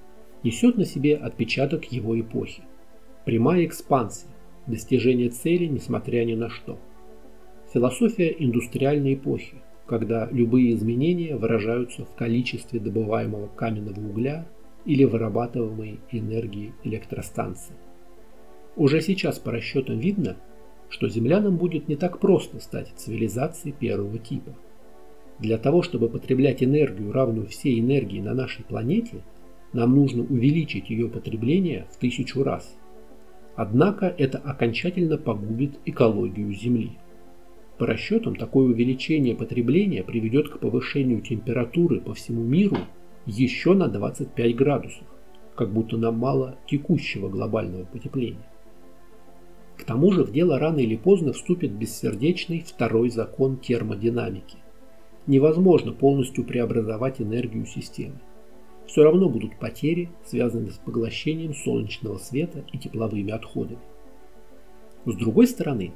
несет 0.45 0.77
на 0.77 0.85
себе 0.85 1.17
отпечаток 1.17 1.91
его 1.91 2.19
эпохи. 2.21 2.63
Прямая 3.25 3.65
экспансия, 3.65 4.29
достижение 4.67 5.31
цели 5.31 5.65
несмотря 5.65 6.25
ни 6.25 6.35
на 6.35 6.51
что. 6.51 6.79
Философия 7.73 8.35
индустриальной 8.39 9.15
эпохи, 9.15 9.57
когда 9.87 10.29
любые 10.31 10.75
изменения 10.75 11.37
выражаются 11.37 12.05
в 12.05 12.15
количестве 12.15 12.79
добываемого 12.79 13.49
каменного 13.49 13.99
угля 13.99 14.47
или 14.85 15.05
вырабатываемой 15.05 15.99
энергии 16.13 16.75
электростанции. 16.85 17.75
Уже 18.77 19.01
сейчас 19.01 19.39
по 19.39 19.51
расчетам 19.51 19.99
видно, 19.99 20.37
что 20.89 21.09
землянам 21.09 21.57
будет 21.57 21.89
не 21.89 21.97
так 21.97 22.21
просто 22.21 22.61
стать 22.61 22.93
цивилизацией 22.97 23.75
первого 23.75 24.19
типа. 24.19 24.55
Для 25.39 25.59
того, 25.59 25.83
чтобы 25.83 26.09
потреблять 26.09 26.63
энергию, 26.63 27.13
равную 27.13 27.47
всей 27.47 27.81
энергии 27.81 28.21
на 28.21 28.35
нашей 28.35 28.65
планете, 28.65 29.23
нам 29.75 29.95
нужно 29.95 30.23
увеличить 30.23 30.89
ее 30.89 31.09
потребление 31.09 31.87
в 31.91 31.99
тысячу 31.99 32.43
раз. 32.43 32.79
Однако 33.57 34.07
это 34.07 34.39
окончательно 34.39 35.19
погубит 35.19 35.79
экологию 35.85 36.53
Земли. 36.55 36.93
По 37.77 37.87
расчетам, 37.87 38.37
такое 38.37 38.67
увеличение 38.67 39.35
потребления 39.35 40.05
приведет 40.05 40.49
к 40.49 40.61
повышению 40.61 41.21
температуры 41.21 42.01
по 42.01 42.15
всему 42.15 42.43
миру 42.43 42.79
еще 43.27 43.75
на 43.75 43.89
25 43.89 44.55
градусов, 44.55 45.07
как 45.57 45.73
будто 45.73 45.97
нам 45.97 46.19
мало 46.19 46.57
текущего 46.69 47.29
глобального 47.29 47.85
потепления. 47.85 48.47
К 49.77 49.83
тому 49.83 50.13
же 50.13 50.23
в 50.23 50.31
дело 50.31 50.61
рано 50.61 50.79
или 50.79 50.97
поздно 50.97 51.33
вступит 51.33 51.73
бессердечный 51.73 52.61
второй 52.61 53.11
закон 53.11 53.57
термодинамики. 53.57 54.59
Невозможно 55.27 55.93
полностью 55.93 56.45
преобразовать 56.45 57.21
энергию 57.21 57.67
системы. 57.67 58.21
Все 58.87 59.03
равно 59.03 59.29
будут 59.29 59.59
потери, 59.59 60.11
связанные 60.25 60.73
с 60.73 60.79
поглощением 60.79 61.55
солнечного 61.55 62.19
света 62.19 62.65
и 62.73 62.79
тепловыми 62.79 63.33
отходами. 63.33 63.81
С 65.07 65.15
другой 65.17 65.47
стороны, 65.47 65.93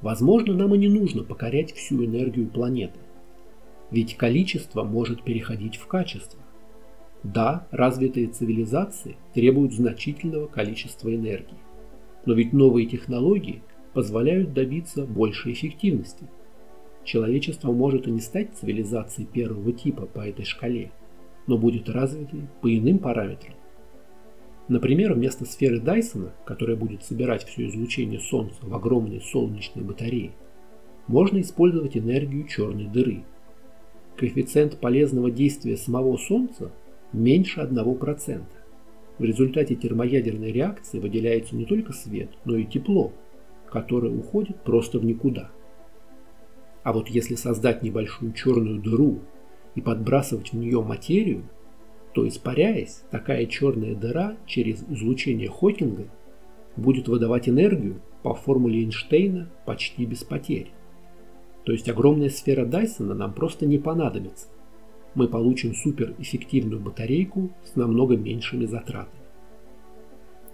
возможно, 0.00 0.54
нам 0.54 0.74
и 0.74 0.78
не 0.78 0.88
нужно 0.88 1.22
покорять 1.22 1.72
всю 1.72 2.04
энергию 2.04 2.48
планеты. 2.48 2.98
Ведь 3.90 4.16
количество 4.16 4.84
может 4.84 5.22
переходить 5.22 5.76
в 5.76 5.86
качество. 5.86 6.40
Да, 7.22 7.66
развитые 7.70 8.28
цивилизации 8.28 9.16
требуют 9.34 9.74
значительного 9.74 10.46
количества 10.46 11.14
энергии. 11.14 11.58
Но 12.24 12.34
ведь 12.34 12.52
новые 12.52 12.86
технологии 12.86 13.62
позволяют 13.92 14.54
добиться 14.54 15.04
большей 15.04 15.52
эффективности. 15.52 16.26
Человечество 17.04 17.72
может 17.72 18.06
и 18.06 18.10
не 18.10 18.20
стать 18.20 18.54
цивилизацией 18.54 19.26
первого 19.26 19.72
типа 19.72 20.06
по 20.06 20.20
этой 20.20 20.44
шкале, 20.44 20.92
но 21.50 21.58
будет 21.58 21.88
развитой 21.88 22.42
по 22.60 22.72
иным 22.72 23.00
параметрам. 23.00 23.54
Например, 24.68 25.14
вместо 25.14 25.44
сферы 25.44 25.80
Дайсона, 25.80 26.32
которая 26.44 26.76
будет 26.76 27.02
собирать 27.02 27.44
все 27.44 27.66
излучение 27.66 28.20
Солнца 28.20 28.60
в 28.62 28.72
огромной 28.72 29.20
солнечной 29.20 29.84
батарее, 29.84 30.30
можно 31.08 31.40
использовать 31.40 31.96
энергию 31.96 32.46
черной 32.46 32.86
дыры. 32.86 33.24
Коэффициент 34.16 34.78
полезного 34.78 35.28
действия 35.32 35.76
самого 35.76 36.16
Солнца 36.18 36.70
меньше 37.12 37.60
1%. 37.60 38.42
В 39.18 39.24
результате 39.24 39.74
термоядерной 39.74 40.52
реакции 40.52 41.00
выделяется 41.00 41.56
не 41.56 41.64
только 41.64 41.92
свет, 41.92 42.30
но 42.44 42.54
и 42.54 42.64
тепло, 42.64 43.12
которое 43.68 44.12
уходит 44.12 44.62
просто 44.62 45.00
в 45.00 45.04
никуда. 45.04 45.50
А 46.84 46.92
вот 46.92 47.08
если 47.08 47.34
создать 47.34 47.82
небольшую 47.82 48.34
черную 48.34 48.80
дыру 48.80 49.18
и 49.74 49.80
подбрасывать 49.80 50.52
в 50.52 50.56
нее 50.56 50.82
материю, 50.82 51.44
то 52.12 52.26
испаряясь, 52.26 53.02
такая 53.10 53.46
черная 53.46 53.94
дыра 53.94 54.36
через 54.46 54.82
излучение 54.88 55.48
Хокинга 55.48 56.08
будет 56.76 57.08
выдавать 57.08 57.48
энергию 57.48 58.00
по 58.22 58.34
формуле 58.34 58.80
Эйнштейна 58.80 59.48
почти 59.66 60.06
без 60.06 60.24
потерь. 60.24 60.72
То 61.64 61.72
есть 61.72 61.88
огромная 61.88 62.30
сфера 62.30 62.64
Дайсона 62.64 63.14
нам 63.14 63.32
просто 63.32 63.66
не 63.66 63.78
понадобится, 63.78 64.48
мы 65.14 65.28
получим 65.28 65.74
суперэффективную 65.74 66.80
батарейку 66.80 67.50
с 67.64 67.76
намного 67.76 68.16
меньшими 68.16 68.66
затратами. 68.66 69.20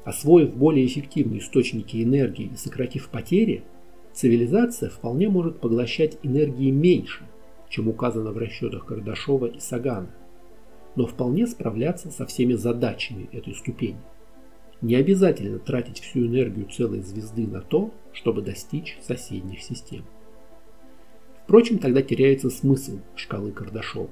Освоив 0.04 0.54
более 0.54 0.86
эффективные 0.86 1.40
источники 1.40 2.02
энергии 2.02 2.50
и 2.52 2.56
сократив 2.56 3.08
потери, 3.08 3.64
цивилизация 4.12 4.88
вполне 4.88 5.28
может 5.28 5.60
поглощать 5.60 6.18
энергии 6.22 6.70
меньше, 6.70 7.24
чем 7.68 7.88
указано 7.88 8.32
в 8.32 8.38
расчетах 8.38 8.86
Кардашова 8.86 9.46
и 9.46 9.60
Сагана, 9.60 10.10
но 10.94 11.06
вполне 11.06 11.46
справляться 11.46 12.10
со 12.10 12.26
всеми 12.26 12.54
задачами 12.54 13.28
этой 13.32 13.54
ступени. 13.54 14.00
Не 14.82 14.96
обязательно 14.96 15.58
тратить 15.58 16.00
всю 16.00 16.26
энергию 16.26 16.66
целой 16.68 17.00
звезды 17.00 17.46
на 17.46 17.60
то, 17.60 17.92
чтобы 18.12 18.42
достичь 18.42 18.98
соседних 19.02 19.62
систем. 19.62 20.04
Впрочем, 21.44 21.78
тогда 21.78 22.02
теряется 22.02 22.50
смысл 22.50 22.98
шкалы 23.14 23.52
Кардашова. 23.52 24.10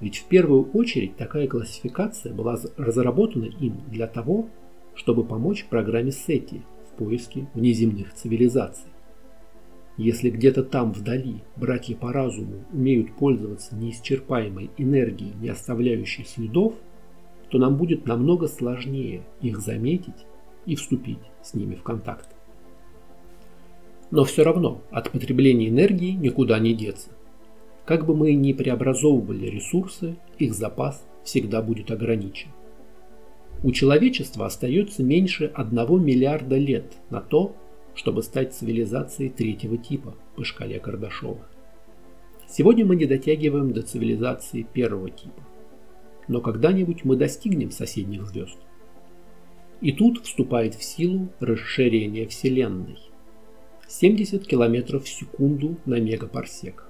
Ведь 0.00 0.18
в 0.18 0.24
первую 0.24 0.70
очередь 0.72 1.16
такая 1.16 1.46
классификация 1.46 2.32
была 2.32 2.58
разработана 2.76 3.44
им 3.44 3.82
для 3.88 4.06
того, 4.06 4.48
чтобы 4.94 5.24
помочь 5.24 5.66
программе 5.66 6.10
SETI 6.10 6.62
в 6.90 6.96
поиске 6.96 7.48
внеземных 7.54 8.14
цивилизаций. 8.14 8.90
Если 9.98 10.30
где-то 10.30 10.62
там 10.62 10.92
вдали 10.92 11.42
братья 11.56 11.96
по 11.96 12.12
разуму 12.12 12.64
умеют 12.72 13.16
пользоваться 13.16 13.74
неисчерпаемой 13.74 14.70
энергией, 14.78 15.34
не 15.40 15.48
оставляющей 15.48 16.24
следов, 16.24 16.74
то 17.50 17.58
нам 17.58 17.76
будет 17.76 18.06
намного 18.06 18.46
сложнее 18.46 19.22
их 19.40 19.58
заметить 19.58 20.26
и 20.66 20.76
вступить 20.76 21.18
с 21.42 21.54
ними 21.54 21.74
в 21.74 21.82
контакт. 21.82 22.28
Но 24.12 24.22
все 24.22 24.44
равно 24.44 24.82
от 24.92 25.10
потребления 25.10 25.68
энергии 25.68 26.12
никуда 26.12 26.60
не 26.60 26.74
деться. 26.74 27.10
Как 27.84 28.06
бы 28.06 28.14
мы 28.14 28.34
ни 28.34 28.52
преобразовывали 28.52 29.46
ресурсы, 29.46 30.16
их 30.38 30.54
запас 30.54 31.04
всегда 31.24 31.60
будет 31.60 31.90
ограничен. 31.90 32.50
у 33.64 33.72
человечества 33.72 34.46
остается 34.46 35.02
меньше 35.02 35.50
1 35.52 36.04
миллиарда 36.04 36.56
лет 36.56 36.94
на 37.10 37.20
то, 37.20 37.56
чтобы 37.98 38.22
стать 38.22 38.54
цивилизацией 38.54 39.28
третьего 39.28 39.76
типа 39.76 40.14
по 40.36 40.44
шкале 40.44 40.78
Кардашова. 40.78 41.44
Сегодня 42.48 42.86
мы 42.86 42.94
не 42.94 43.06
дотягиваем 43.06 43.72
до 43.72 43.82
цивилизации 43.82 44.62
первого 44.62 45.10
типа. 45.10 45.42
Но 46.28 46.40
когда-нибудь 46.40 47.04
мы 47.04 47.16
достигнем 47.16 47.72
соседних 47.72 48.24
звезд. 48.28 48.56
И 49.80 49.90
тут 49.90 50.24
вступает 50.24 50.76
в 50.76 50.84
силу 50.84 51.28
расширение 51.40 52.28
Вселенной. 52.28 52.98
70 53.88 54.46
км 54.46 55.00
в 55.00 55.08
секунду 55.08 55.76
на 55.84 55.98
мегапарсек. 55.98 56.84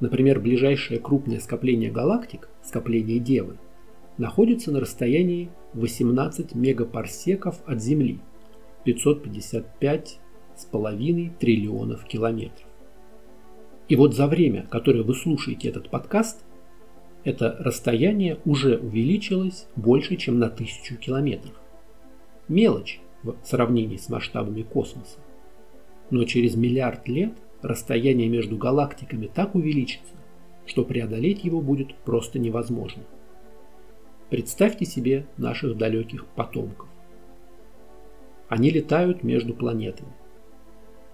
Например, 0.00 0.40
ближайшее 0.40 1.00
крупное 1.00 1.40
скопление 1.40 1.90
галактик, 1.90 2.50
скопление 2.62 3.18
Девы, 3.18 3.56
находится 4.18 4.72
на 4.72 4.80
расстоянии 4.80 5.48
18 5.72 6.54
мегапарсеков 6.54 7.62
от 7.64 7.80
Земли, 7.80 8.20
555,5 8.84 11.38
триллионов 11.38 12.04
километров. 12.04 12.66
И 13.88 13.96
вот 13.96 14.14
за 14.14 14.26
время, 14.26 14.66
которое 14.70 15.02
вы 15.02 15.14
слушаете 15.14 15.68
этот 15.68 15.90
подкаст, 15.90 16.44
это 17.24 17.56
расстояние 17.60 18.38
уже 18.44 18.78
увеличилось 18.78 19.66
больше, 19.76 20.16
чем 20.16 20.38
на 20.38 20.48
тысячу 20.48 20.96
километров. 20.96 21.54
Мелочь 22.48 23.00
в 23.22 23.36
сравнении 23.44 23.96
с 23.96 24.08
масштабами 24.08 24.62
космоса. 24.62 25.18
Но 26.10 26.24
через 26.24 26.56
миллиард 26.56 27.06
лет 27.06 27.32
расстояние 27.62 28.28
между 28.28 28.56
галактиками 28.56 29.30
так 29.32 29.54
увеличится, 29.54 30.14
что 30.66 30.84
преодолеть 30.84 31.44
его 31.44 31.60
будет 31.60 31.94
просто 31.94 32.38
невозможно. 32.38 33.02
Представьте 34.30 34.84
себе 34.84 35.26
наших 35.36 35.76
далеких 35.76 36.26
потомков. 36.26 36.88
Они 38.52 38.68
летают 38.68 39.22
между 39.22 39.54
планетами 39.54 40.12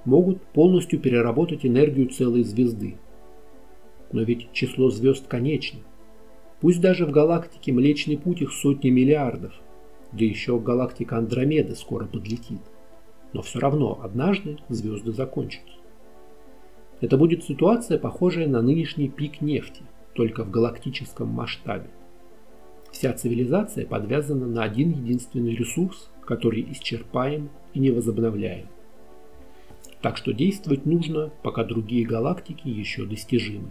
могут 0.04 0.42
полностью 0.42 0.98
переработать 0.98 1.64
энергию 1.64 2.08
целой 2.08 2.42
звезды. 2.42 2.96
Но 4.10 4.22
ведь 4.22 4.50
число 4.50 4.90
звезд 4.90 5.28
конечно. 5.28 5.78
Пусть 6.60 6.80
даже 6.80 7.06
в 7.06 7.12
галактике 7.12 7.70
Млечный 7.70 8.18
Путь 8.18 8.42
их 8.42 8.50
сотни 8.50 8.90
миллиардов, 8.90 9.52
да 10.10 10.24
еще 10.24 10.58
галактика 10.58 11.16
Андромеды 11.16 11.76
скоро 11.76 12.06
подлетит. 12.06 12.58
Но 13.32 13.42
все 13.42 13.60
равно 13.60 14.00
однажды 14.02 14.58
звезды 14.68 15.12
закончатся. 15.12 15.76
Это 17.00 17.16
будет 17.16 17.44
ситуация, 17.44 18.00
похожая 18.00 18.48
на 18.48 18.62
нынешний 18.62 19.08
пик 19.08 19.40
нефти, 19.40 19.82
только 20.12 20.42
в 20.42 20.50
галактическом 20.50 21.28
масштабе. 21.28 21.88
Вся 22.90 23.12
цивилизация 23.12 23.86
подвязана 23.86 24.48
на 24.48 24.64
один 24.64 24.90
единственный 24.90 25.54
ресурс, 25.54 26.10
который 26.28 26.60
исчерпаем 26.72 27.48
и 27.72 27.80
не 27.80 27.90
возобновляем. 27.90 28.66
Так 30.02 30.18
что 30.18 30.34
действовать 30.34 30.84
нужно, 30.84 31.32
пока 31.42 31.64
другие 31.64 32.04
галактики 32.04 32.68
еще 32.68 33.06
достижимы. 33.06 33.70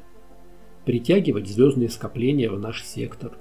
Притягивать 0.83 1.47
звездные 1.47 1.89
скопления 1.89 2.49
в 2.49 2.59
наш 2.59 2.83
сектор. 2.83 3.37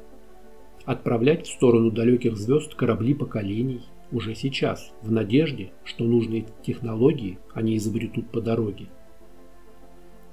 Отправлять 0.84 1.46
в 1.46 1.50
сторону 1.50 1.90
далеких 1.90 2.36
звезд 2.36 2.74
корабли 2.74 3.14
поколений 3.14 3.80
уже 4.12 4.34
сейчас, 4.34 4.92
в 5.00 5.10
надежде, 5.10 5.72
что 5.82 6.04
нужные 6.04 6.44
технологии 6.62 7.38
они 7.54 7.78
изобретут 7.78 8.30
по 8.30 8.42
дороге. 8.42 8.88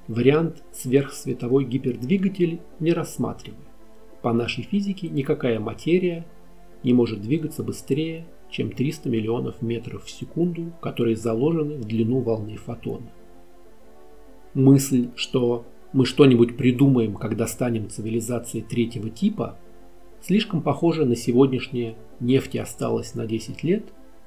Вариант 0.10 0.62
сверхсветовой 0.74 1.64
гипердвигатель 1.64 2.60
не 2.82 2.92
рассматриваем. 2.92 3.64
По 4.22 4.34
нашей 4.34 4.66
физике 4.66 5.08
никакая 5.08 5.62
материя 5.62 6.26
не 6.84 6.92
может 6.92 7.22
двигаться 7.22 7.64
быстрее 7.64 8.26
чем 8.54 8.72
300 8.72 9.10
миллионов 9.10 9.62
метров 9.64 10.06
в 10.06 10.12
секунду, 10.12 10.72
которые 10.80 11.16
заложены 11.16 11.78
в 11.78 11.86
длину 11.86 12.20
волны 12.20 12.56
фотона. 12.56 13.12
Мысль, 14.54 15.10
что 15.16 15.66
мы 15.92 16.06
что-нибудь 16.06 16.56
придумаем, 16.56 17.16
когда 17.16 17.48
станем 17.48 17.90
цивилизацией 17.90 18.64
третьего 18.64 19.10
типа, 19.10 19.58
слишком 20.22 20.62
похожа 20.62 21.04
на 21.04 21.16
сегодняшнее 21.16 21.96
«нефти 22.20 22.60
осталось 22.60 23.16
на 23.16 23.26
10 23.26 23.64
лет», 23.64 23.86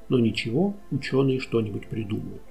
но 0.08 0.18
ничего, 0.18 0.74
ученые 0.90 1.38
что-нибудь 1.38 1.86
придумают. 1.86 2.42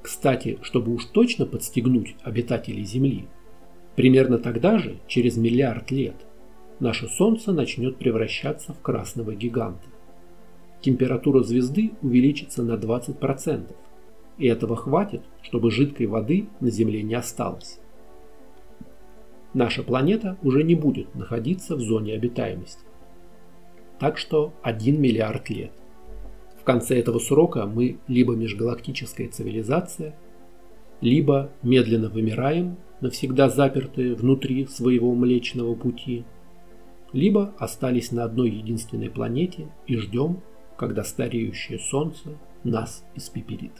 Кстати, 0.00 0.58
чтобы 0.62 0.94
уж 0.94 1.04
точно 1.04 1.44
подстегнуть 1.44 2.16
обитателей 2.22 2.84
Земли, 2.84 3.26
примерно 3.96 4.38
тогда 4.38 4.78
же, 4.78 4.98
через 5.06 5.36
миллиард 5.36 5.90
лет, 5.90 6.16
наше 6.80 7.06
Солнце 7.06 7.52
начнет 7.52 7.98
превращаться 7.98 8.72
в 8.72 8.80
красного 8.80 9.34
гиганта 9.34 9.91
температура 10.82 11.42
звезды 11.42 11.92
увеличится 12.02 12.62
на 12.62 12.74
20%, 12.74 13.72
и 14.38 14.46
этого 14.46 14.76
хватит, 14.76 15.22
чтобы 15.42 15.70
жидкой 15.70 16.06
воды 16.06 16.48
на 16.60 16.70
Земле 16.70 17.02
не 17.02 17.14
осталось. 17.14 17.78
Наша 19.54 19.82
планета 19.82 20.36
уже 20.42 20.64
не 20.64 20.74
будет 20.74 21.14
находиться 21.14 21.76
в 21.76 21.80
зоне 21.80 22.14
обитаемости. 22.14 22.84
Так 23.98 24.18
что 24.18 24.52
1 24.62 25.00
миллиард 25.00 25.50
лет. 25.50 25.72
В 26.58 26.64
конце 26.64 26.98
этого 26.98 27.18
срока 27.18 27.66
мы 27.66 27.98
либо 28.08 28.34
межгалактическая 28.34 29.28
цивилизация, 29.28 30.14
либо 31.00 31.50
медленно 31.62 32.08
вымираем, 32.08 32.76
навсегда 33.00 33.48
запертые 33.48 34.14
внутри 34.14 34.66
своего 34.66 35.14
Млечного 35.14 35.74
Пути, 35.74 36.24
либо 37.12 37.52
остались 37.58 38.12
на 38.12 38.24
одной 38.24 38.50
единственной 38.50 39.10
планете 39.10 39.68
и 39.86 39.96
ждем, 39.96 40.40
когда 40.76 41.04
стареющее 41.04 41.78
солнце 41.78 42.38
нас 42.64 43.04
испепелит. 43.14 43.72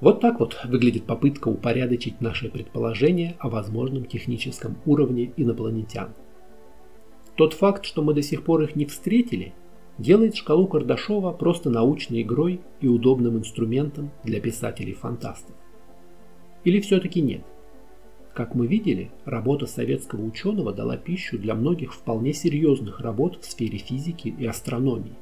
Вот 0.00 0.20
так 0.20 0.40
вот 0.40 0.58
выглядит 0.64 1.04
попытка 1.04 1.48
упорядочить 1.48 2.20
наши 2.20 2.48
предположения 2.48 3.36
о 3.38 3.50
возможном 3.50 4.06
техническом 4.06 4.78
уровне 4.86 5.32
инопланетян. 5.36 6.14
Тот 7.34 7.52
факт, 7.52 7.84
что 7.84 8.02
мы 8.02 8.14
до 8.14 8.22
сих 8.22 8.44
пор 8.44 8.62
их 8.62 8.76
не 8.76 8.86
встретили, 8.86 9.52
делает 9.98 10.36
шкалу 10.36 10.66
Кардашова 10.66 11.32
просто 11.32 11.68
научной 11.68 12.22
игрой 12.22 12.60
и 12.80 12.88
удобным 12.88 13.36
инструментом 13.36 14.10
для 14.24 14.40
писателей-фантастов. 14.40 15.54
Или 16.64 16.80
все-таки 16.80 17.20
нет– 17.20 17.42
как 18.34 18.54
мы 18.54 18.66
видели, 18.66 19.10
работа 19.24 19.66
советского 19.66 20.22
ученого 20.24 20.72
дала 20.72 20.96
пищу 20.96 21.38
для 21.38 21.54
многих 21.54 21.92
вполне 21.92 22.32
серьезных 22.32 23.00
работ 23.00 23.42
в 23.42 23.44
сфере 23.44 23.78
физики 23.78 24.28
и 24.28 24.46
астрономии. 24.46 25.16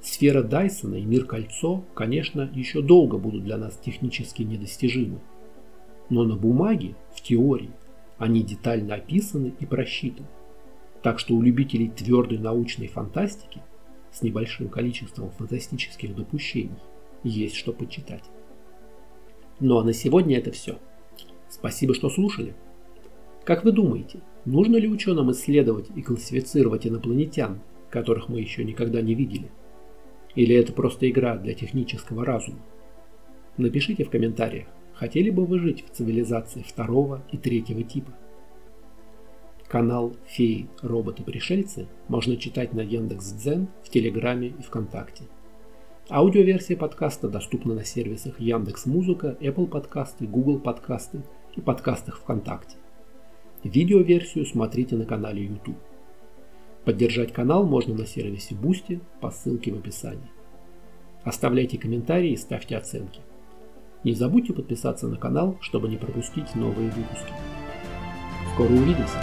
Сфера 0.00 0.42
Дайсона 0.42 0.96
и 0.96 1.04
мир 1.04 1.26
кольцо, 1.26 1.84
конечно, 1.94 2.50
еще 2.54 2.82
долго 2.82 3.18
будут 3.18 3.44
для 3.44 3.56
нас 3.56 3.76
технически 3.76 4.42
недостижимы. 4.42 5.20
Но 6.08 6.24
на 6.24 6.36
бумаге, 6.36 6.94
в 7.14 7.20
теории, 7.20 7.70
они 8.18 8.42
детально 8.42 8.96
описаны 8.96 9.54
и 9.58 9.66
просчитаны. 9.66 10.28
Так 11.02 11.18
что 11.18 11.34
у 11.34 11.42
любителей 11.42 11.88
твердой 11.88 12.38
научной 12.38 12.86
фантастики 12.86 13.60
с 14.12 14.22
небольшим 14.22 14.68
количеством 14.68 15.30
фантастических 15.30 16.14
допущений 16.14 16.78
есть 17.24 17.56
что 17.56 17.72
почитать. 17.72 18.24
Ну 19.58 19.78
а 19.78 19.84
на 19.84 19.92
сегодня 19.92 20.38
это 20.38 20.52
все. 20.52 20.78
Спасибо, 21.52 21.92
что 21.92 22.08
слушали. 22.08 22.54
Как 23.44 23.62
вы 23.62 23.72
думаете, 23.72 24.20
нужно 24.46 24.78
ли 24.78 24.88
ученым 24.88 25.30
исследовать 25.32 25.90
и 25.94 26.00
классифицировать 26.00 26.86
инопланетян, 26.86 27.60
которых 27.90 28.30
мы 28.30 28.40
еще 28.40 28.64
никогда 28.64 29.02
не 29.02 29.14
видели? 29.14 29.50
Или 30.34 30.56
это 30.56 30.72
просто 30.72 31.10
игра 31.10 31.36
для 31.36 31.52
технического 31.52 32.24
разума? 32.24 32.60
Напишите 33.58 34.04
в 34.04 34.10
комментариях, 34.10 34.66
хотели 34.94 35.28
бы 35.28 35.44
вы 35.44 35.58
жить 35.58 35.84
в 35.86 35.94
цивилизации 35.94 36.64
второго 36.66 37.22
и 37.30 37.36
третьего 37.36 37.82
типа. 37.82 38.14
Канал 39.68 40.16
«Феи, 40.28 40.70
роботы-пришельцы» 40.80 41.86
можно 42.08 42.38
читать 42.38 42.72
на 42.72 42.80
Яндекс.Дзен, 42.80 43.68
в 43.84 43.90
Телеграме 43.90 44.48
и 44.48 44.62
ВКонтакте. 44.62 45.24
Аудиоверсия 46.08 46.78
подкаста 46.78 47.28
доступна 47.28 47.74
на 47.74 47.84
сервисах 47.84 48.40
Яндекс.Музыка, 48.40 49.36
Apple 49.40 49.66
подкасты, 49.66 50.26
Google 50.26 50.58
подкасты– 50.58 51.22
и 51.56 51.60
подкастах 51.60 52.18
ВКонтакте. 52.18 52.76
Видеоверсию 53.64 54.44
смотрите 54.44 54.96
на 54.96 55.04
канале 55.04 55.44
YouTube. 55.44 55.78
Поддержать 56.84 57.32
канал 57.32 57.64
можно 57.64 57.94
на 57.94 58.06
сервисе 58.06 58.54
Boosty 58.54 59.00
по 59.20 59.30
ссылке 59.30 59.72
в 59.72 59.78
описании. 59.78 60.30
Оставляйте 61.22 61.78
комментарии 61.78 62.32
и 62.32 62.36
ставьте 62.36 62.76
оценки. 62.76 63.20
Не 64.02 64.14
забудьте 64.14 64.52
подписаться 64.52 65.06
на 65.06 65.16
канал, 65.16 65.56
чтобы 65.60 65.88
не 65.88 65.96
пропустить 65.96 66.56
новые 66.56 66.90
выпуски. 66.90 67.32
Скоро 68.54 68.72
увидимся! 68.72 69.18